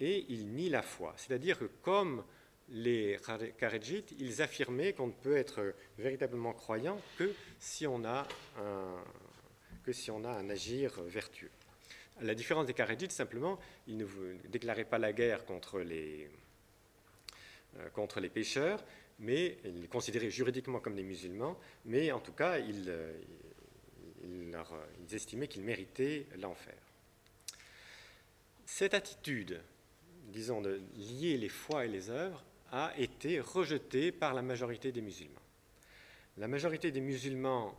[0.00, 1.14] et ils nient la foi.
[1.16, 2.24] C'est-à-dire que comme
[2.70, 3.18] les
[3.58, 8.26] Kharejites, ils affirmaient qu'on ne peut être véritablement croyant que si on a
[8.58, 9.04] un,
[9.84, 11.50] que si on a un agir vertueux.
[12.20, 14.06] la différence des Kharidjites, simplement, ils ne
[14.48, 16.30] déclaraient pas la guerre contre les,
[17.78, 18.84] euh, contre les pécheurs,
[19.18, 23.12] mais ils les considéraient juridiquement comme des musulmans, mais en tout cas, ils, euh,
[24.22, 26.76] ils estimaient qu'ils méritaient l'enfer.
[28.66, 29.60] Cette attitude,
[30.30, 35.00] disons, de lier les foi et les œuvres, a été rejetée par la majorité des
[35.00, 35.40] musulmans.
[36.38, 37.76] La majorité des musulmans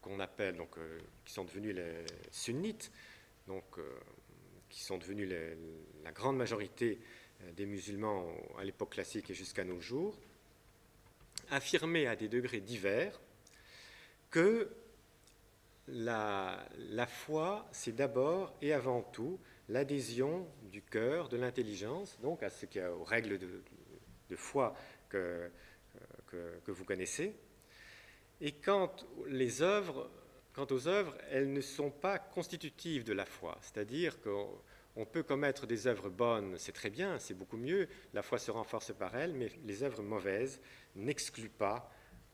[0.00, 2.90] qu'on appelle, donc, euh, qui sont devenus les sunnites,
[3.46, 3.82] donc, euh,
[4.68, 5.28] qui sont devenus
[6.04, 7.00] la grande majorité
[7.42, 8.26] euh, des musulmans
[8.58, 10.16] à l'époque classique et jusqu'à nos jours,
[11.50, 13.20] affirmaient à des degrés divers
[14.30, 14.70] que
[15.88, 23.38] la foi, c'est d'abord et avant tout l'adhésion du cœur, de l'intelligence, donc aux règles
[23.38, 24.74] de, foi
[25.08, 25.50] que,
[26.26, 27.34] que, que, vous connaissez.
[28.40, 35.22] Et quant aux œuvres, elles ne sont pas constitutives de la foi, c'est-à-dire qu'on peut
[35.22, 39.16] commettre des œuvres bonnes, c'est très bien, c'est beaucoup mieux, la foi se renforce par
[39.16, 40.60] elles, mais les œuvres mauvaises
[40.96, 41.90] n'excluent pas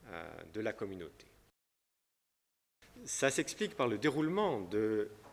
[0.06, 1.26] euh, de la communauté.
[3.04, 5.25] Ça s'explique par le déroulement de, euh,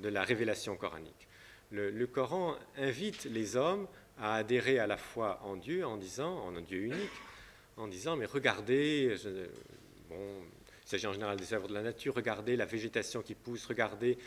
[0.00, 1.28] de la révélation coranique.
[1.70, 3.86] Le, Coran invite les hommes
[4.18, 7.10] à adhérer à la foi en Dieu en disant, en un Dieu unique,
[7.76, 9.14] en disant, mais regardez,
[10.08, 10.16] bon,
[10.84, 14.18] il s'agit en général des œuvres de la nature, regardez la végétation qui pousse, regardez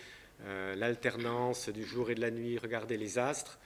[0.45, 3.57] euh, l'alternance du jour et de la nuit, regardez les astres.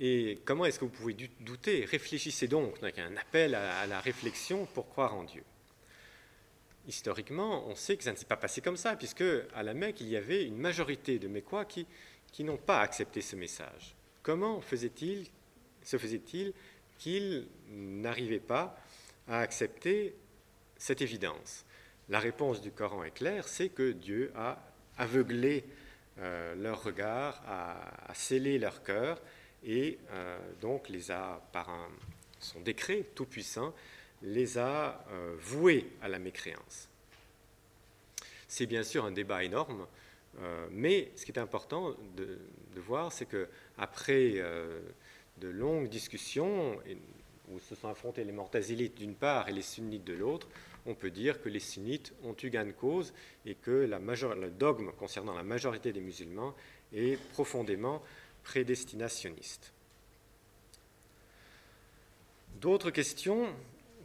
[0.00, 1.84] Et comment est-ce que vous pouvez douter?
[1.84, 5.42] Réfléchissez donc, donc un appel à la réflexion pour croire en Dieu.
[6.86, 10.00] Historiquement, on sait que ça ne s'est pas passé comme ça, puisque à la Mecque,
[10.00, 11.86] il y avait une majorité de Mécois qui,
[12.40, 13.94] n'ont pas accepté ce message.
[14.22, 14.76] Comment se
[15.96, 16.52] faisait-il
[16.98, 18.78] qu'ils n'arrivaient pas
[19.28, 20.14] à accepter
[20.76, 21.64] cette évidence?
[22.08, 24.58] La réponse du Coran est claire, c'est que Dieu a
[24.96, 25.64] aveuglé
[26.18, 29.20] euh, leur regard, a, a, scellé leur cœur
[29.64, 31.88] et euh, donc les a, par un,
[32.40, 33.74] son décret tout-puissant,
[34.22, 36.88] les a euh, voués à la mécréance.
[38.48, 39.86] C'est bien sûr un débat énorme,
[40.40, 42.38] euh, mais ce qui est important de,
[42.76, 44.80] voir, c'est que après euh,
[45.38, 46.76] de longues discussions
[47.50, 50.48] où se sont affrontés les mortazilites d'une part et les sunnites de l'autre,
[50.86, 53.12] on peut dire que les sunnites ont eu gain de cause
[53.44, 56.54] et que le dogme concernant la majorité des musulmans
[56.94, 58.02] est profondément
[58.44, 59.72] prédestinationniste.
[62.60, 63.54] D'autres questions?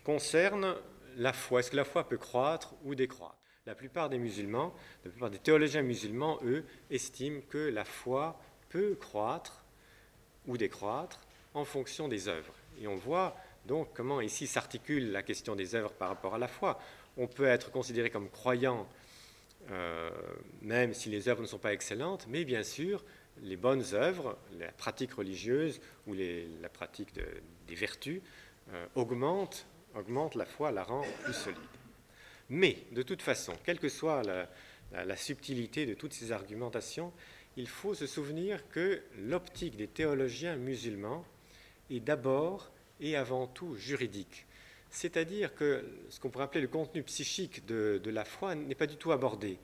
[0.05, 0.75] Concernent
[1.17, 1.59] la foi.
[1.59, 3.37] Est-ce que la foi peut croître ou décroître?
[3.65, 8.39] La plupart des musulmans, la plupart des théologiens musulmans, eux, estiment que la foi
[8.69, 9.65] peut croître
[10.47, 11.19] ou décroître
[11.53, 12.53] en fonction des œuvres.
[12.79, 16.47] Et on voit donc comment ici s'articule la question des œuvres par rapport à la
[16.47, 16.79] foi.
[17.17, 18.87] On peut être considéré comme croyant
[19.71, 20.11] euh,
[20.61, 23.03] même si les œuvres ne sont pas excellentes, mais bien sûr,
[23.41, 27.25] les bonnes œuvres, la pratique religieuse ou la pratique de,
[27.67, 28.21] des vertus
[28.73, 29.65] euh, augmentent,
[29.95, 31.59] augmentent la foi, la rend plus solide.
[32.49, 34.21] Mais, de toute façon, quelle que soit
[34.91, 37.11] la subtilité de toutes ces argumentations,
[37.57, 41.25] il faut se souvenir que l'optique des théologiens musulmans
[41.89, 44.45] est d'abord et avant tout juridique.
[44.89, 48.87] C'est-à-dire que ce qu'on pourrait appeler le contenu psychique de, de la foi n'est pas
[48.87, 49.57] du tout abordé.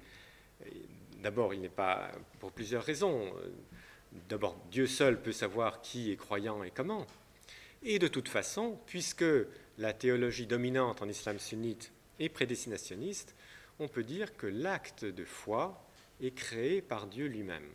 [1.21, 3.33] D'abord, il n'est pas pour plusieurs raisons.
[4.27, 7.05] D'abord, Dieu seul peut savoir qui est croyant et comment.
[7.83, 9.25] Et de toute façon, puisque
[9.81, 13.35] la théologie dominante en islam sunnite est prédestinationniste,
[13.79, 15.83] on peut dire que l'acte de foi
[16.21, 17.67] est créé par Dieu lui-même.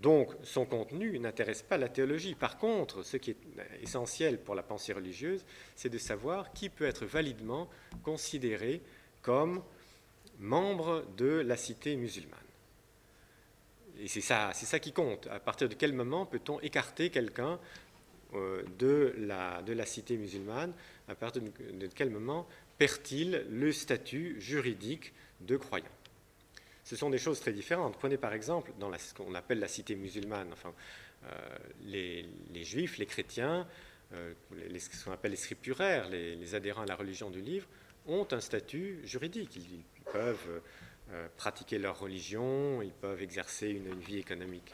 [0.00, 2.34] Donc son contenu n'intéresse pas la théologie.
[2.34, 3.36] Par contre, ce qui est
[3.82, 5.44] essentiel pour la pensée religieuse,
[5.76, 7.70] c'est de savoir qui peut être validement
[8.02, 8.82] considéré
[9.22, 9.62] comme
[10.40, 12.38] membre de la cité musulmane.
[14.00, 15.28] Et c'est ça, c'est ça qui compte.
[15.28, 17.60] À partir de quel moment peut-on écarter quelqu'un
[18.78, 20.72] de, la, de la cité musulmane
[21.08, 22.46] À partir de, quel moment
[22.78, 25.86] perd-il le statut juridique de croyant?
[26.84, 27.96] Ce sont des choses très différentes.
[27.98, 30.72] Prenez par exemple dans ce qu'on appelle la cité musulmane, enfin,
[31.24, 33.66] euh, les, juifs, les chrétiens,
[34.12, 37.66] euh, ce qu'on appelle les scripturaires, les, adhérents à la religion du livre,
[38.06, 39.56] ont un statut juridique.
[39.56, 40.60] Ils, peuvent
[41.12, 44.72] euh, pratiquer leur religion, ils peuvent exercer une, vie économique.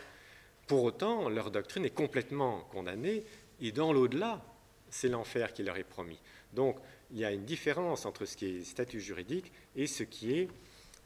[0.67, 3.25] Pour autant, leur doctrine est complètement condamnée,
[3.61, 4.43] et dans l'au-delà,
[4.91, 6.19] c'est l'enfer qui leur est promis.
[6.53, 6.79] Donc,
[7.11, 10.49] il y a une différence entre ce qui est statut juridique et ce qui est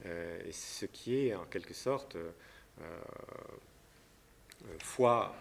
[0.07, 2.31] euh, ce qui est en quelque sorte euh,
[4.79, 5.35] foi,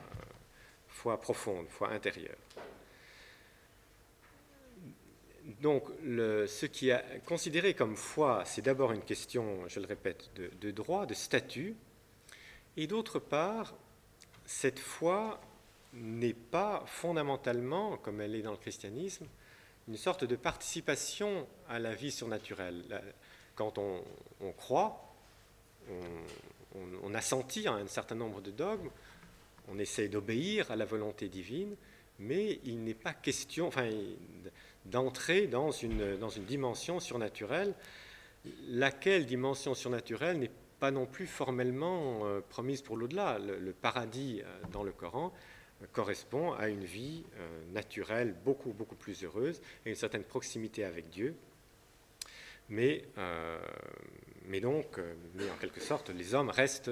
[0.90, 2.36] foi profonde, foi intérieure.
[5.62, 10.52] Donc, ce qui est considéré comme foi, c'est d'abord une question, je le répète, de,
[10.62, 11.76] de, droit, de statut,
[12.78, 13.74] Et d'autre part,
[14.46, 15.42] cette foi
[15.94, 19.26] n'est pas fondamentalement, comme elle est dans le christianisme,
[19.88, 22.84] une sorte de participation à la vie surnaturelle.
[23.56, 24.04] Quand on,
[24.54, 25.16] croit,
[25.90, 28.90] on, on, assentit à un certain nombre de dogmes,
[29.68, 31.76] on essaie d'obéir à la volonté divine,
[32.20, 33.90] mais il n'est pas question enfin,
[34.86, 37.74] d'entrer dans une, dans une dimension surnaturelle,
[38.68, 43.38] laquelle dimension surnaturelle n'est pas non plus formellement euh, promise pour l'au-delà.
[43.40, 45.34] Le, paradis euh, dans le Coran
[45.88, 51.10] correspond à une vie euh, naturelle beaucoup, beaucoup plus heureuse et une certaine proximité avec
[51.10, 51.36] Dieu.
[52.70, 53.60] Mais, euh,
[54.46, 56.92] mais donc, euh, mais en quelque sorte, les hommes restent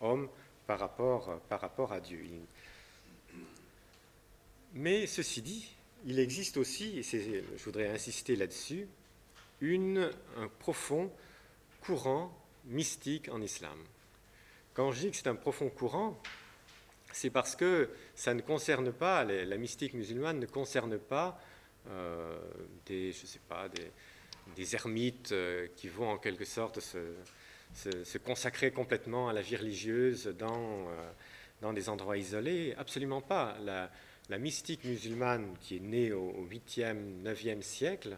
[0.00, 0.28] hommes
[0.66, 2.24] par rapport, par rapport à Dieu.
[4.74, 5.74] Mais ceci dit,
[6.04, 8.86] il existe aussi, et je voudrais insister là-dessus,
[9.60, 11.10] un profond
[11.80, 12.32] courant
[12.66, 13.78] mystique en islam.
[14.74, 16.20] Quand je dis que c'est un profond courant,
[17.18, 21.40] c'est parce que ça ne concerne pas, la mystique musulmane ne concerne pas
[21.90, 22.38] euh,
[22.86, 23.68] des, je sais pas,
[24.56, 30.26] des, ermites euh, qui vont en quelque sorte se, consacrer complètement à la vie religieuse
[30.38, 31.10] dans, euh,
[31.60, 32.74] dans des endroits isolés.
[32.78, 33.56] Absolument pas.
[33.64, 33.90] La,
[34.38, 38.16] mystique musulmane qui est née au, 8e, 9e siècle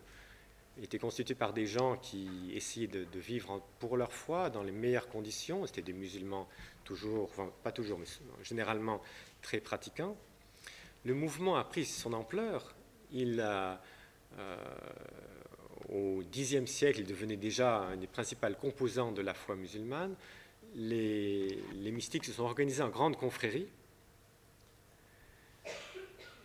[0.83, 5.09] était constituée par des gens qui essayaient de, vivre pour leur foi dans les meilleures
[5.09, 5.67] conditions.
[5.67, 6.49] C'était des musulmans
[6.85, 7.31] toujours,
[7.63, 8.07] pas toujours, mais
[8.43, 9.01] généralement
[9.43, 10.17] très pratiquant.
[11.05, 12.75] Le mouvement a pris son ampleur.
[13.13, 13.77] Il euh,
[15.89, 20.15] au Xe siècle, il devenait déjà un des principaux composants de la foi musulmane.
[20.77, 23.67] Les mystiques se sont organisés en grandes confréries.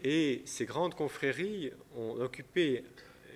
[0.03, 2.83] Et ces grandes confréries ont occupé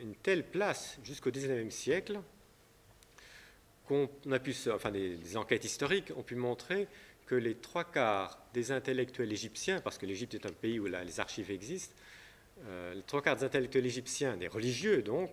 [0.02, 2.20] une telle place jusqu'au XIXe siècle
[3.88, 6.88] qu'on a pu, enfin des, enquêtes historiques ont pu montrer
[7.26, 11.20] que les trois quarts des intellectuels égyptiens, parce que l'Égypte est un pays où les
[11.20, 11.96] archives existent,
[12.66, 15.32] euh, les trois quarts des intellectuels égyptiens, des religieux donc,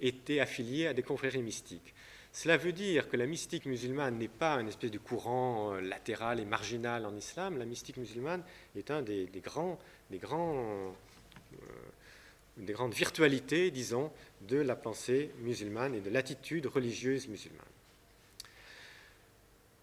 [0.00, 1.94] étaient affiliés à des confréries mystiques.
[2.32, 6.38] Cela veut dire que la mystique musulmane n'est pas une espèce de courant euh, latéral
[6.38, 7.58] et marginal en islam.
[7.58, 8.42] La mystique musulmane
[8.76, 9.78] est un des, grands,
[10.10, 10.94] des, grands,
[11.54, 11.56] euh,
[12.64, 14.10] des grandes virtualités, disons,
[14.42, 17.64] de la pensée musulmane et de l'attitude religieuse musulmane.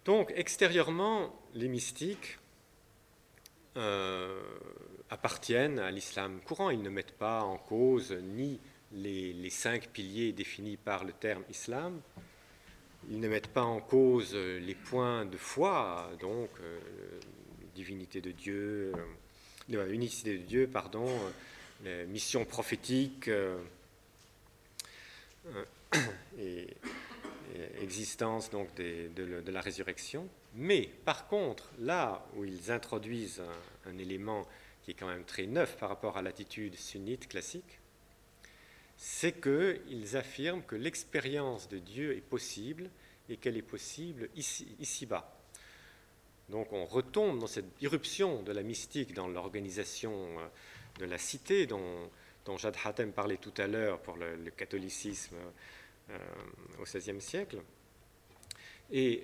[0.06, 2.40] Donc, extérieurement, les mystiques
[3.76, 4.42] euh,
[5.10, 6.70] appartiennent à l'islam courant.
[6.70, 8.60] Ils ne mettent pas en cause ni
[8.94, 12.00] les, cinq piliers définis par le terme islam,
[13.10, 16.80] ils ne mettent pas en cause les points de foi, donc euh,
[17.76, 18.94] divinité de Dieu,
[19.74, 21.08] euh, unicité de Dieu, pardon,
[22.08, 23.30] mission prophétique
[26.40, 26.68] et,
[27.82, 30.28] existence donc de, la résurrection.
[30.56, 33.42] Mais par contre, là où ils introduisent
[33.86, 34.46] un, élément
[34.84, 37.80] qui est quand même très neuf par rapport à l'attitude sunnite classique,
[38.98, 42.90] c'est qu'ils affirment que l'expérience de Dieu est possible
[43.30, 45.34] et qu'elle est possible ici, ici-bas.
[46.50, 50.48] Donc on retombe dans cette irruption de la mystique dans l'organisation euh,
[51.00, 52.10] de la cité dont,
[52.46, 55.36] dont Hatem parlait tout à l'heure pour le, catholicisme
[56.10, 56.18] euh,
[56.80, 57.58] au XVIe siècle.
[58.92, 59.24] Et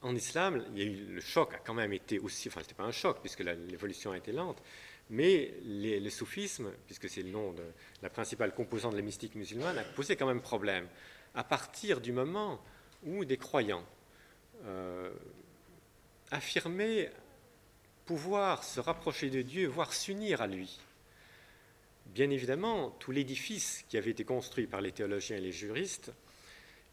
[0.00, 3.18] en islam, le choc a quand même été aussi, enfin, ce n'était pas un choc
[3.20, 4.62] puisque l'évolution a été lente,
[5.10, 7.64] mais le soufisme, puisque c'est le nom de
[8.02, 10.88] la principale composante de la mystique musulmane, a posé quand même problème.
[11.34, 12.60] À partir du moment
[13.04, 13.84] où des croyants
[14.64, 15.10] euh,
[16.30, 17.12] affirmaient
[18.06, 20.80] pouvoir se rapprocher de Dieu, voire s'unir à lui,
[22.06, 26.12] bien évidemment, tout l'édifice qui avait été construit par les théologiens et les juristes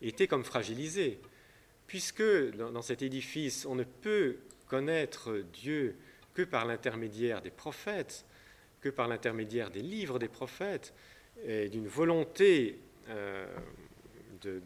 [0.01, 1.19] était comme fragilisé,
[1.87, 2.23] puisque
[2.55, 5.95] dans, cet édifice, on ne peut connaître Dieu
[6.33, 8.25] que par l'intermédiaire des prophètes,
[8.81, 10.93] que par l'intermédiaire des livres des prophètes,
[11.45, 13.47] et d'une volonté euh,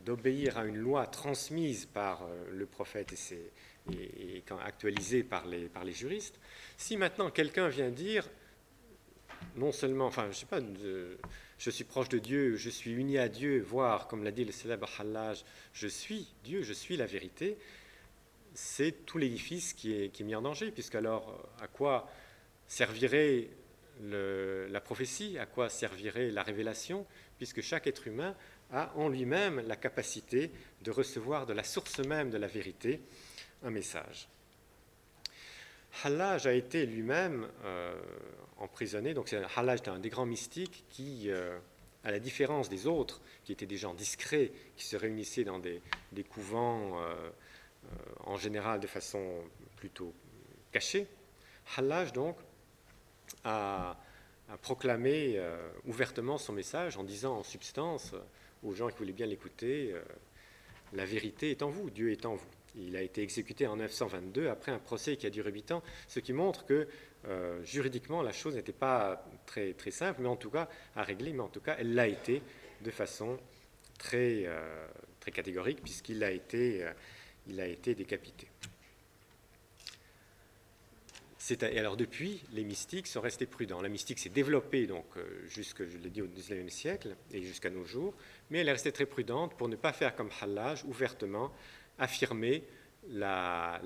[0.06, 3.14] d'obéir à une loi transmise par euh, le prophète
[3.92, 6.40] et, actualisée par les, par les juristes.
[6.78, 8.28] Si maintenant quelqu'un vient dire
[9.56, 10.60] non seulement, enfin, je sais pas,
[11.58, 14.52] je suis proche de Dieu, je suis uni à Dieu, voire, comme l'a dit le
[14.52, 15.44] célèbre Hallaj,
[15.74, 17.58] je suis Dieu, je suis la vérité,
[18.54, 22.10] c'est tout l'édifice qui est, mis en danger, puisque alors, à quoi
[22.68, 23.50] servirait
[24.02, 27.06] la prophétie, à quoi servirait la révélation,
[27.38, 28.36] puisque chaque être humain
[28.72, 30.52] a en lui-même la capacité
[30.82, 33.02] de recevoir de la source même de la vérité
[33.64, 34.28] un message.
[36.02, 37.96] Hallaj a été lui-même euh,
[38.58, 39.14] emprisonné.
[39.14, 41.58] Donc Hallaj était un des grands mystiques qui, euh,
[42.04, 45.82] à la différence des autres, qui étaient des gens discrets, qui se réunissaient dans des,
[46.30, 47.30] couvents euh,
[48.22, 49.44] en général de façon
[49.76, 50.14] plutôt
[50.72, 51.08] cachée,
[51.78, 52.38] Hallaj donc
[53.44, 53.98] a,
[54.62, 55.42] proclamé
[55.86, 58.14] ouvertement son message en disant en substance
[58.62, 59.96] aux gens qui voulaient bien l'écouter,
[60.94, 62.50] la vérité est en vous, Dieu est en vous.
[62.76, 66.20] Il a été exécuté en 922 après un procès qui a duré huit ans, ce
[66.20, 66.88] qui montre que
[67.26, 71.34] euh, juridiquement la chose n'était pas très, très simple, mais en tout cas à régler,
[71.34, 72.42] mais en tout cas elle l'a été
[72.82, 73.38] de façon
[73.98, 74.88] très, euh,
[75.20, 78.48] très catégorique puisqu'il a, été, euh, a été décapité.
[81.50, 83.82] Et alors depuis, les mystiques sont restés prudents.
[83.82, 85.06] La mystique s'est développée donc
[85.50, 88.14] jusque, je l'ai dit, au XIXe siècle et jusqu'à nos jours,
[88.50, 91.52] mais elle est restée très prudente pour ne pas faire comme Hallaj, ouvertement
[92.00, 92.64] affirmer
[93.10, 93.80] la,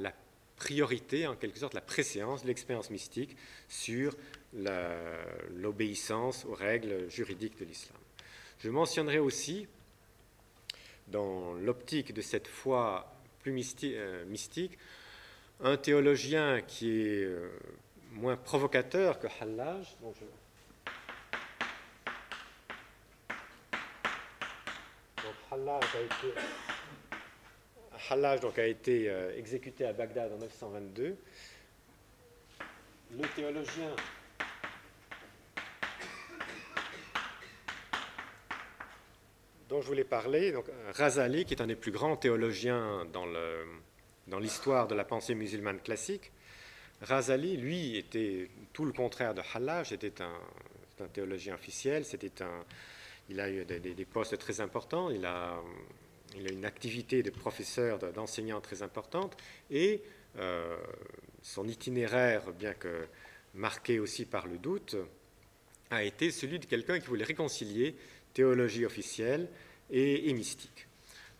[0.55, 3.37] priorité, en quelque sorte la préséance de l'expérience mystique
[3.67, 4.15] sur
[5.55, 7.97] l'obéissance aux règles juridiques de l'islam.
[8.59, 9.67] Je mentionnerai aussi,
[11.07, 14.77] dans l'optique de cette foi plus euh, mystique,
[15.61, 17.49] un théologien qui est euh,
[18.13, 19.95] moins provocateur que Hallaj.
[25.51, 26.39] Hallaj a été
[28.09, 31.17] Hallaj donc, a été euh, exécuté à Bagdad en 922.
[33.11, 33.95] Le théologien
[39.69, 44.87] dont je voulais parler, donc Razali, qui est un des plus grands théologiens dans l'histoire
[44.87, 46.31] de la pensée musulmane classique,
[47.01, 50.33] Razali, lui, était tout le contraire de Hallaj, était un,
[51.03, 52.63] un théologien officiel, c'était un,
[53.29, 55.59] il a eu des, des, postes très importants, il a
[56.37, 59.35] il a une activité de professeur, d'enseignant très importante,
[59.69, 60.01] et
[60.37, 60.77] euh,
[61.41, 63.07] son itinéraire, bien que
[63.53, 64.95] marqué aussi par le doute,
[65.89, 67.95] a été celui de quelqu'un qui voulait réconcilier
[68.33, 69.49] théologie officielle
[69.89, 70.87] et, mystique.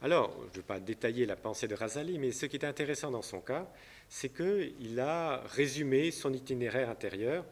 [0.01, 3.11] Alors, je ne vais pas détailler la pensée de Razali, mais ce qui est intéressant
[3.11, 3.67] dans son cas,
[4.09, 7.45] c'est qu'il a résumé son itinéraire intérieur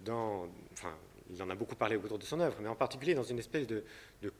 [0.00, 0.94] dans, enfin,
[1.32, 3.66] il en a beaucoup parlé autour de son œuvre, mais en particulier dans une espèce
[3.66, 3.82] de,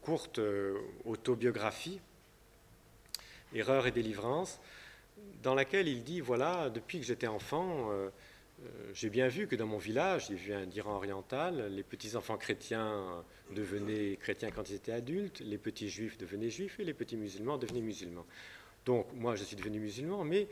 [0.01, 2.01] courte euh, autobiographie
[3.55, 4.61] Erreur et délivrance,
[5.42, 8.09] dans laquelle il dit, voilà, depuis que j'étais enfant, euh,
[8.62, 13.24] euh, j'ai bien vu que dans mon village, il vient d'Iran oriental, les petits-enfants chrétiens
[13.55, 17.59] devenaient chrétiens quand ils étaient adultes, les petits juifs devenaient juifs et les petits musulmans
[17.59, 18.26] devenaient musulmans.
[18.86, 20.46] Donc moi, je suis devenu musulman, mais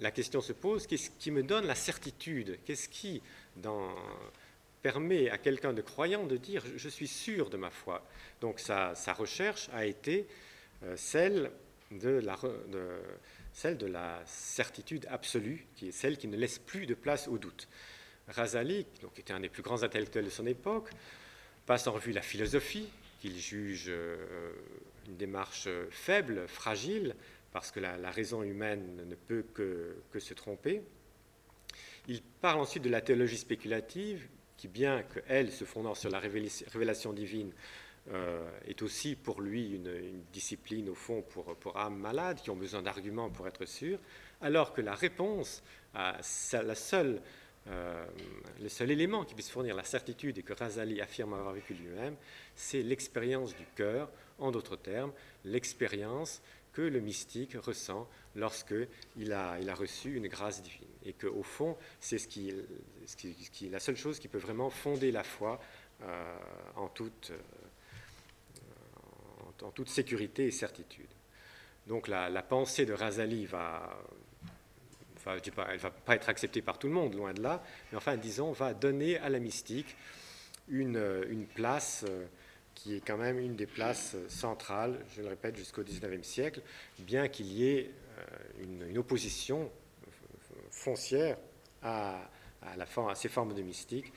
[0.00, 2.58] la question se pose, qu'est-ce qui me donne la certitude?
[2.64, 3.22] Qu'est-ce qui
[4.82, 8.02] permet à quelqu'un de croyant de dire, je suis sûr de ma foi?
[8.40, 10.26] Donc sa, recherche a été
[10.84, 11.50] euh, celle
[11.90, 12.38] de la,
[13.52, 17.38] celle de la certitude absolue, qui est celle qui ne laisse plus de place au
[17.38, 17.68] doute.
[18.28, 20.90] Razali, donc, qui était un des plus grands intellectuels de son époque,
[21.66, 22.88] passe en revue la philosophie,
[23.20, 24.52] qu'il juge euh,
[25.08, 27.14] une démarche faible, fragile,
[27.52, 30.82] parce que la, raison humaine ne peut que, que, se tromper.
[32.06, 37.12] Il parle ensuite de la théologie spéculative, qui, bien qu'elle, se fondant sur la révélation
[37.12, 37.89] divine, euh,
[38.66, 42.82] est aussi pour lui une, discipline, au fond, pour, pour âmes malades qui ont besoin
[42.82, 43.98] d'arguments pour être sûrs,
[44.40, 45.62] alors que la réponse,
[45.94, 46.18] à
[46.52, 47.20] la seule,
[47.68, 48.06] euh,
[48.60, 52.16] le seul élément qui puisse fournir la certitude et que Razali affirme avoir vécu lui-même,
[52.54, 55.12] c'est l'expérience du cœur, en d'autres termes,
[55.44, 56.40] l'expérience
[56.72, 58.74] que le mystique ressent lorsque
[59.16, 60.88] il a, il a reçu une grâce divine.
[61.04, 62.54] Et qu'au fond, c'est ce qui,
[63.04, 65.60] ce, qui, la seule chose qui peut vraiment fonder la foi
[66.02, 66.38] euh,
[66.76, 67.32] en toute
[69.62, 71.08] en toute sécurité et certitude.
[71.86, 73.98] Donc la, pensée de Razali va,
[75.16, 77.62] enfin, je pas, elle va pas être acceptée par tout le monde, loin de là,
[77.90, 79.96] mais enfin, disons, va donner à la mystique
[80.68, 82.26] une, une place euh,
[82.74, 86.62] qui est quand même une des places centrales, je le répète, jusqu'au XIXe siècle,
[87.00, 89.70] bien qu'il y ait euh, une, opposition
[90.70, 91.36] foncière
[91.82, 92.30] à,
[92.62, 94.12] à, ces formes de mystique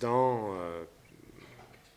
[0.00, 0.84] dans euh,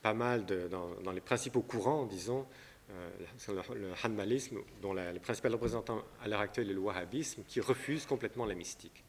[0.01, 2.45] pas mal dans, les principaux courants, disons,
[2.91, 3.09] euh,
[3.49, 8.05] le, le, hanbalisme, dont le principal représentant à l'heure actuelle est le wahhabisme, qui refuse
[8.05, 9.03] complètement la mystique.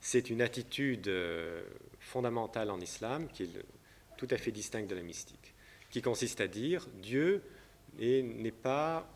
[0.00, 1.62] C'est une attitude euh,
[1.98, 3.50] fondamentale en islam qui est
[4.16, 5.54] tout à fait distincte de la mystique,
[5.90, 7.42] qui consiste à dire Dieu
[7.98, 9.08] n'est pas,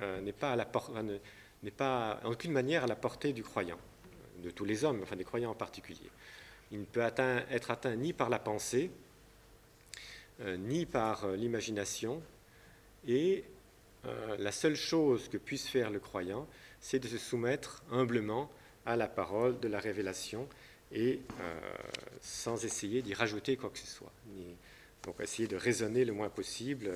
[0.00, 3.78] en aucune manière à la portée du croyant,
[4.42, 6.10] de tous les hommes, enfin des croyants en particulier.
[6.70, 8.90] Il ne peut être atteint ni par la pensée,
[10.40, 12.22] ni par euh, l'imagination.
[13.06, 13.44] Et
[14.06, 16.46] euh, la seule chose que puisse faire le croyant,
[16.80, 18.50] c'est de se soumettre humblement
[18.86, 20.48] à la parole de la révélation
[20.90, 21.20] et
[22.22, 24.12] sans essayer d'y rajouter quoi que ce soit.
[25.02, 26.90] donc essayer de raisonner le moins possible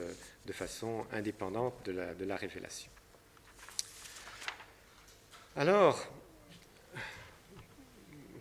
[0.46, 2.90] de façon indépendante de la, de la révélation.
[5.54, 6.08] Alors,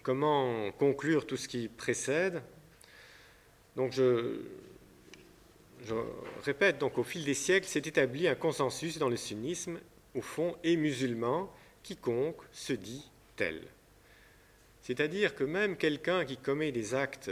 [0.03, 2.41] comment conclure tout ce qui précède?
[3.75, 4.39] Donc je,
[5.85, 5.95] je
[6.43, 9.79] répète, donc au fil des siècles s'est établi un consensus dans le sunnisme,
[10.15, 11.51] au fond, et musulman,
[11.83, 13.61] quiconque se dit tel.
[14.81, 17.31] C'est-à-dire que même quelqu'un qui commet des actes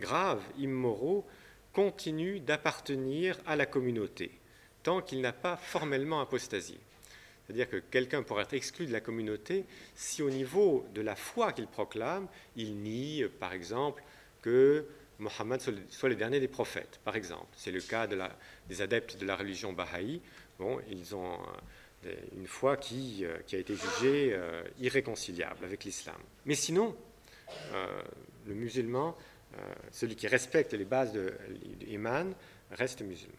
[0.00, 1.26] graves, immoraux,
[1.72, 4.30] continue d'appartenir à la communauté,
[4.82, 6.78] tant qu'il n'a pas formellement apostasié.
[7.46, 9.64] C'est-à-dire que quelqu'un pourrait être exclu de la communauté
[9.94, 14.02] si au niveau de la foi qu'il proclame, il nie, par exemple,
[14.42, 14.86] que
[15.18, 15.60] Mohammed
[15.90, 17.48] soit le dernier des prophètes, par exemple.
[17.56, 18.06] C'est le cas
[18.68, 20.20] des adeptes de la religion bahaï.
[20.58, 21.38] Bon, ils ont
[22.06, 26.16] euh, une foi qui, euh, a été jugée euh, irréconciliable avec l'islam.
[26.46, 26.96] Mais sinon,
[28.46, 29.16] le musulman,
[29.90, 31.32] celui qui respecte les bases de
[31.80, 32.34] l'Iman,
[32.72, 33.34] reste musulman.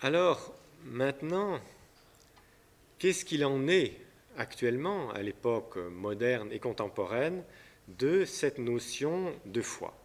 [0.00, 1.58] alors, maintenant,
[3.00, 3.96] qu'est-ce qu'il en est
[4.36, 7.42] actuellement, à l'époque moderne et contemporaine,
[7.88, 9.96] de cette notion de foi.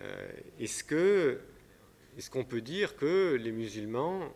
[0.00, 0.28] Euh,
[0.60, 1.38] est-ce
[2.16, 4.32] est-ce qu'on peut dire que les musulmans,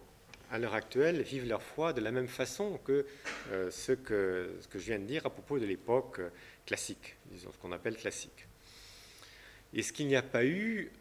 [0.51, 3.07] à l'heure actuelle, vivent leur foi de la même façon que,
[3.51, 6.21] euh, ce, que ce que je viens de dire à propos de l'époque
[6.65, 8.47] classique, disons ce qu'on appelle classique?
[9.75, 10.93] Est-ce qu'il n'y a pas eu,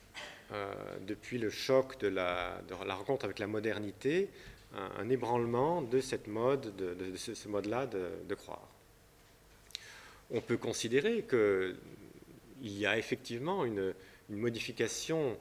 [0.54, 2.62] euh, depuis le choc de la
[2.96, 4.30] rencontre avec la modernité,
[4.74, 8.68] un, ébranlement de, ce, mode-là de, croire.
[10.32, 11.76] On peut considérer qu'il
[12.62, 13.94] y a effectivement une,
[14.30, 15.38] modification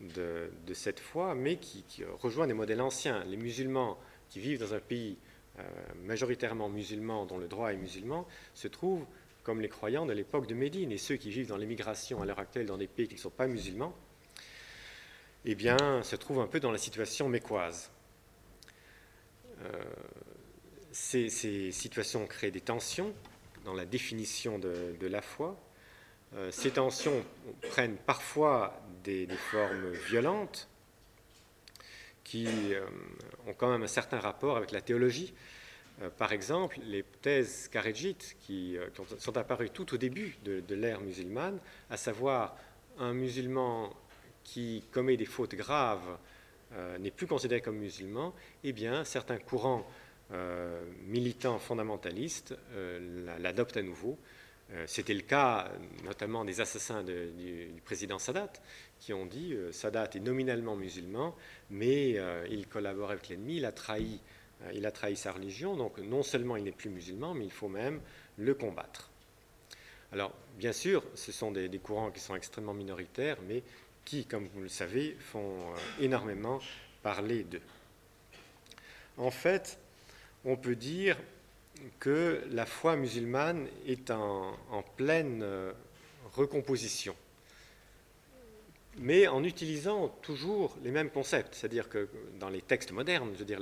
[0.00, 1.84] de, cette foi, mais qui,
[2.20, 3.22] rejoint des modèles anciens.
[3.24, 3.98] Les musulmans
[4.30, 5.16] qui vivent dans un pays
[5.58, 5.62] euh,
[6.04, 9.04] majoritairement musulman, dont le droit est musulman, se trouvent
[9.44, 12.38] comme les croyants de l'époque de Médine, et ceux qui vivent dans l'émigration à l'heure
[12.38, 13.94] actuelle dans des pays qui ne sont pas musulmans,
[15.44, 17.90] eh bien, se trouvent un peu dans la situation mécoise.
[19.64, 19.82] Euh,
[20.92, 21.28] ces,
[21.72, 23.14] situations créent des tensions
[23.64, 25.56] dans la définition de, la foi.
[26.34, 27.24] Euh, ces tensions
[27.70, 30.68] prennent parfois des, formes violentes
[32.24, 32.86] qui euh,
[33.46, 35.34] ont quand même un certain rapport avec la théologie.
[36.18, 38.76] par exemple, les thèses karégites qui,
[39.18, 41.58] sont apparues tout au début de l'ère musulmane,
[41.90, 42.56] à savoir
[42.98, 43.94] un musulman
[44.42, 46.18] qui commet des fautes graves
[46.74, 49.86] euh, n'est plus considéré comme musulman, eh bien, certains courants
[50.32, 54.18] euh, militants fondamentalistes euh, l'adoptent à nouveau.
[54.86, 55.70] C'était le cas
[56.02, 58.54] notamment des assassins du, président Sadat,
[58.98, 61.36] qui ont dit Sadat est nominalement musulman,
[61.68, 62.16] mais
[62.48, 64.18] il collabore avec l'ennemi, il a trahi
[64.72, 67.68] il a trahi sa religion, donc non seulement il n'est plus musulman, mais il faut
[67.68, 68.00] même
[68.38, 69.10] le combattre.
[70.10, 73.62] Alors, bien sûr, ce sont des, des, courants qui sont extrêmement minoritaires, mais
[74.04, 76.60] qui, comme vous le savez, font euh, énormément
[77.02, 77.62] parler d'eux.
[79.16, 79.78] En fait,
[80.44, 81.16] on peut dire
[81.98, 84.56] que la foi musulmane est en,
[84.96, 85.72] pleine euh,
[86.34, 87.14] recomposition,
[88.98, 93.44] mais en utilisant toujours les mêmes concepts, c'est-à-dire que dans les textes modernes, je veux
[93.44, 93.60] dire,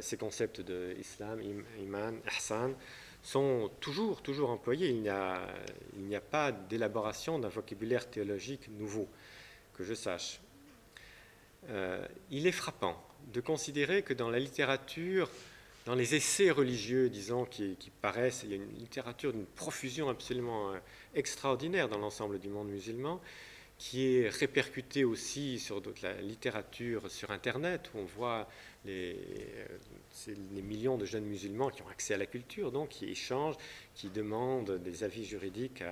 [0.00, 1.40] ces concepts de islam,
[1.80, 2.74] iman, ihsan,
[3.22, 4.88] sont toujours, toujours employés.
[4.88, 9.08] Il n'y a, pas d'élaboration d'un vocabulaire théologique nouveau
[9.74, 10.40] que je sache.
[11.70, 13.00] Euh, il est frappant
[13.32, 15.30] de considérer que dans la littérature,
[15.86, 20.72] dans les essais religieux, disons, qui, paraissent, il y a une littérature d'une profusion absolument
[20.72, 20.78] euh,
[21.14, 23.20] extraordinaire dans l'ensemble du monde musulman,
[23.78, 28.48] qui est répercutée aussi sur la littérature sur Internet, où on voit
[28.84, 29.16] les,
[30.28, 33.56] euh, les, millions de jeunes musulmans qui ont accès à la culture, donc qui échangent,
[33.94, 35.82] qui demandent des avis juridiques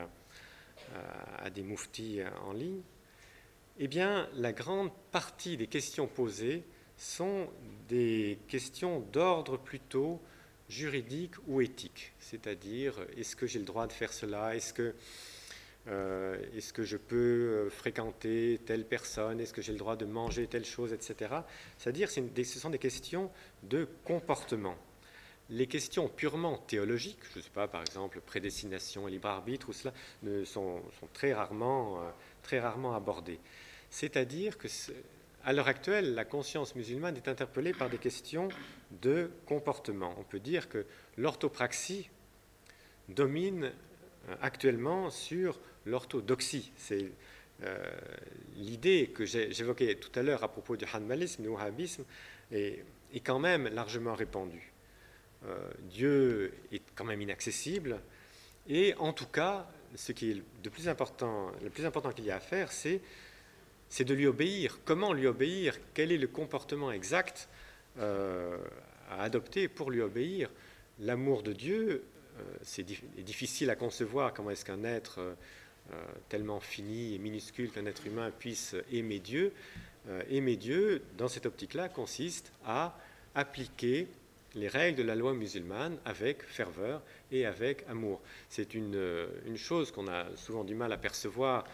[1.38, 2.80] à des mouftis en ligne
[3.82, 6.64] eh bien, la grande partie des questions posées
[6.98, 7.48] sont
[7.88, 10.20] des questions d'ordre plutôt
[10.68, 14.94] juridique ou éthique, c'est-à-dire est-ce que j'ai le droit de faire cela, est-ce que,
[15.88, 16.36] euh,
[16.74, 20.66] que je peux euh, fréquenter telle personne, est-ce que j'ai le droit de manger telle
[20.66, 21.36] chose, etc.
[21.78, 23.30] C'est-à-dire ce sont des questions
[23.62, 24.76] de comportement.
[25.48, 29.72] Les questions purement théologiques, je ne sais pas, par exemple, prédestination et libre arbitre, ou
[29.72, 30.82] cela, ne sont,
[31.14, 32.10] très, rarement, euh,
[32.42, 33.40] très rarement abordées.
[33.90, 34.68] C'est-à-dire que,
[35.44, 38.48] à l'heure actuelle, la conscience musulmane est interpellée par des questions
[39.02, 40.14] de comportement.
[40.18, 40.86] On peut dire que
[41.16, 42.08] l'orthopraxie
[43.08, 43.64] domine
[44.28, 46.72] euh, actuellement sur l'orthodoxie.
[46.76, 47.10] C'est
[47.62, 47.78] euh,
[48.56, 52.04] l'idée que j'évoquais tout à l'heure à propos du hanbalisme, du wahhabisme,
[52.52, 52.84] est,
[53.24, 54.72] quand même largement répandue.
[55.46, 55.56] Euh,
[55.90, 58.00] Dieu est quand même inaccessible,
[58.68, 62.30] et en tout cas, ce qui est de plus important, le plus important qu'il y
[62.30, 63.00] a à faire, c'est
[63.90, 64.78] c'est de lui obéir.
[64.86, 65.78] Comment lui obéir?
[65.92, 67.48] Quel est le comportement exact
[67.98, 68.56] euh,
[69.10, 70.50] à adopter pour lui obéir?
[70.98, 72.04] L'amour de Dieu,
[72.62, 72.86] c'est
[73.22, 75.20] difficile à concevoir comment est-ce qu'un être
[76.28, 79.54] tellement fini et minuscule qu'un être humain puisse aimer Dieu.
[80.28, 82.98] aimer Dieu, dans cette optique-là, consiste à
[83.34, 84.08] appliquer
[84.54, 88.20] les règles de la loi musulmane avec ferveur et avec amour.
[88.48, 91.64] C'est une, euh, chose qu'on a souvent du mal à percevoir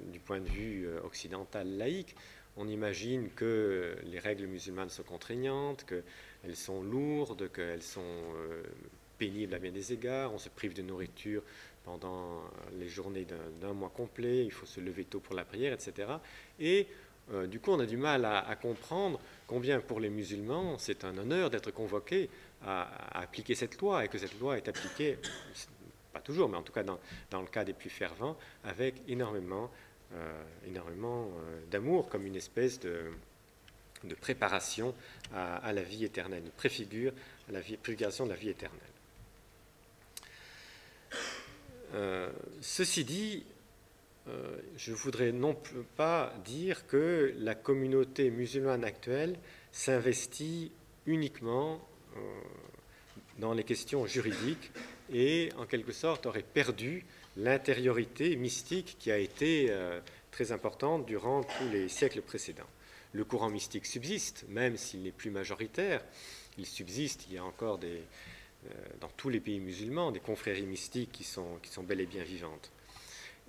[0.00, 2.16] du point de vue euh, occidental laïque.
[2.56, 8.62] On imagine que les règles musulmanes sont contraignantes, qu'elles sont lourdes, qu'elles sont euh,
[9.18, 11.42] pénibles à bien des égards, on se prive de nourriture
[11.84, 12.42] pendant
[12.78, 13.26] les journées
[13.60, 16.12] d'un mois complet, il faut se lever tôt pour la prière, etc.
[16.60, 16.86] Et
[17.46, 21.50] du coup, on a du mal à comprendre combien pour les musulmans c'est un honneur
[21.50, 22.30] d'être convoqué
[22.64, 25.18] à, appliquer cette loi et que cette loi est appliquée,
[26.12, 29.70] pas toujours, mais en tout cas dans, le cas des plus fervents, avec énormément,
[30.14, 33.10] euh, euh, d'amour, comme une espèce de,
[34.04, 34.94] de préparation
[35.34, 37.12] à, la vie éternelle, une préfigure
[37.50, 38.80] la vie, préfiguration de la vie éternelle.
[41.94, 43.57] Euh, ceci dit, euh,
[44.76, 49.36] je ne voudrais non plus pas dire que la communauté musulmane actuelle
[49.72, 50.72] s'investit
[51.06, 51.80] uniquement
[52.16, 52.20] euh,
[53.38, 54.70] dans les questions juridiques
[55.12, 57.04] et en quelque sorte aurait perdu
[57.36, 60.00] l'intériorité mystique qui a été euh,
[60.30, 62.68] très importante durant tous les siècles précédents.
[63.12, 66.04] Le courant mystique subsiste, même s'il n'est plus majoritaire.
[66.58, 68.02] Il subsiste, il y a encore des,
[69.00, 72.22] dans tous les pays musulmans des confréries mystiques qui sont, qui sont bel et bien
[72.22, 72.70] vivantes.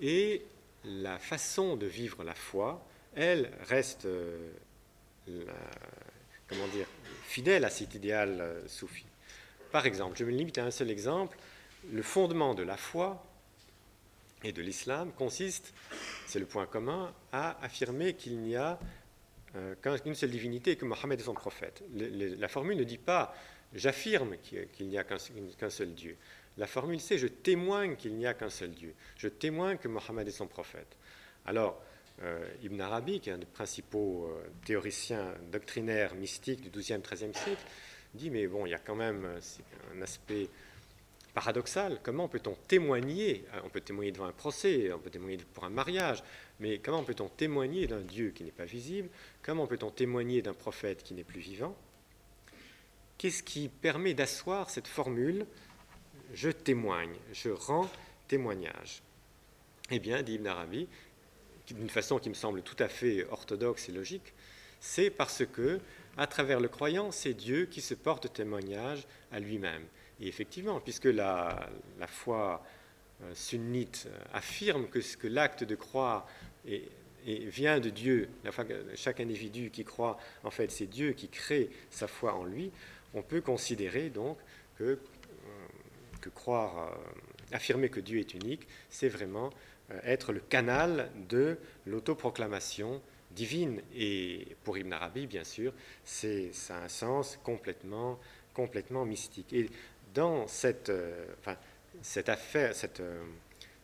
[0.01, 0.43] Et
[0.85, 4.51] la façon de vivre la foi, elle reste euh,
[6.47, 6.87] comment dire,
[7.25, 9.05] fidèle à cet idéal euh, soufi.
[9.71, 11.37] Par exemple, je me limite à un seul exemple,
[11.91, 13.23] le fondement de la foi
[14.43, 15.73] et de l'islam consiste,
[16.25, 18.79] c'est le point commun, à affirmer qu'il n'y a
[19.55, 21.83] euh, qu'une seule divinité et que Mohammed est son prophète.
[21.93, 23.35] la formule ne dit pas
[23.73, 26.17] j'affirme qu'il n'y a qu'un seul Dieu.
[26.59, 28.93] La formule c'est je témoigne qu'il n'y a qu'un seul Dieu.
[29.15, 30.97] Je témoigne que Mohammed est son prophète.
[31.45, 31.81] Alors,
[32.21, 37.33] euh, Ibn Arabi, qui est un des principaux euh, théoriciens doctrinaires mystiques du XIIe, XIIIe
[37.33, 37.63] siècle,
[38.13, 39.39] dit mais bon, il y a quand même euh,
[39.95, 40.49] un aspect
[41.33, 42.01] paradoxal.
[42.03, 46.21] Comment peut-on témoigner On peut témoigner devant un procès, on peut témoigner pour un mariage,
[46.59, 49.07] mais comment peut-on témoigner d'un Dieu qui n'est pas visible?
[49.43, 51.77] Comment peut-on témoigner d'un prophète qui n'est plus vivant?
[53.17, 55.45] Qu'est-ce qui permet d'asseoir cette formule
[56.33, 57.89] je témoigne, je rends
[58.27, 59.01] témoignage.
[59.91, 60.87] Eh bien, dit Ibn Arabi,
[61.67, 64.33] d'une façon qui me semble tout à fait orthodoxe et logique,
[64.79, 65.79] c'est parce que,
[66.17, 69.83] à travers le croyant, c'est Dieu qui se porte témoignage à lui-même.
[70.21, 71.69] Et effectivement, puisque la,
[72.07, 72.63] foi
[73.23, 76.27] euh, sunnite affirme que, que l'acte de croire
[77.25, 78.29] vient de Dieu,
[78.95, 82.71] chaque individu qui croit, en fait, c'est Dieu qui crée sa foi en lui,
[83.13, 84.37] on peut considérer donc
[84.77, 84.99] que
[86.19, 89.49] que croire, euh, affirmer que Dieu est unique, c'est vraiment
[89.91, 93.01] euh, être le canal de l'autoproclamation
[93.31, 93.81] divine.
[93.95, 98.19] Et pour Ibn Arabi, bien sûr, c'est, ça a un sens complètement,
[98.53, 99.53] complètement mystique.
[99.53, 99.69] Et
[100.13, 101.25] dans cette, euh,
[102.01, 103.01] cette affaire, cette,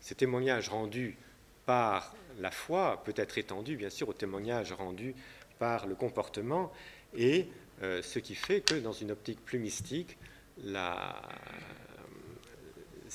[0.02, 1.18] ce témoignage rendu
[1.66, 5.16] par la foi peut être étendu, bien sûr, au témoignage rendu
[5.58, 6.72] par le comportement,
[7.18, 7.48] et
[7.82, 10.18] ce qui fait que dans une optique plus mystique,
[10.64, 11.22] la,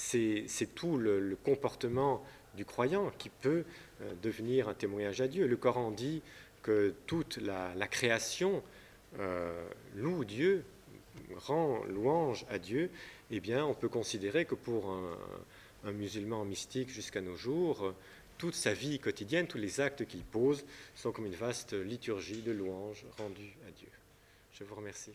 [0.00, 2.24] c'est tout le, comportement
[2.56, 3.64] du croyant qui peut
[4.02, 5.46] euh, devenir un témoignage à Dieu.
[5.46, 6.22] Le Coran dit
[6.62, 8.62] que toute la, création
[9.18, 10.64] euh, loue Dieu,
[11.36, 12.90] rend louange à Dieu.
[13.30, 15.16] Eh bien, on peut considérer que pour un,
[15.84, 17.94] un musulman mystique jusqu'à nos jours,
[18.38, 22.52] toute sa vie quotidienne, tous les actes qu'il pose sont comme une vaste liturgie de
[22.52, 23.90] louange rendue à Dieu.
[24.52, 25.12] Je vous remercie.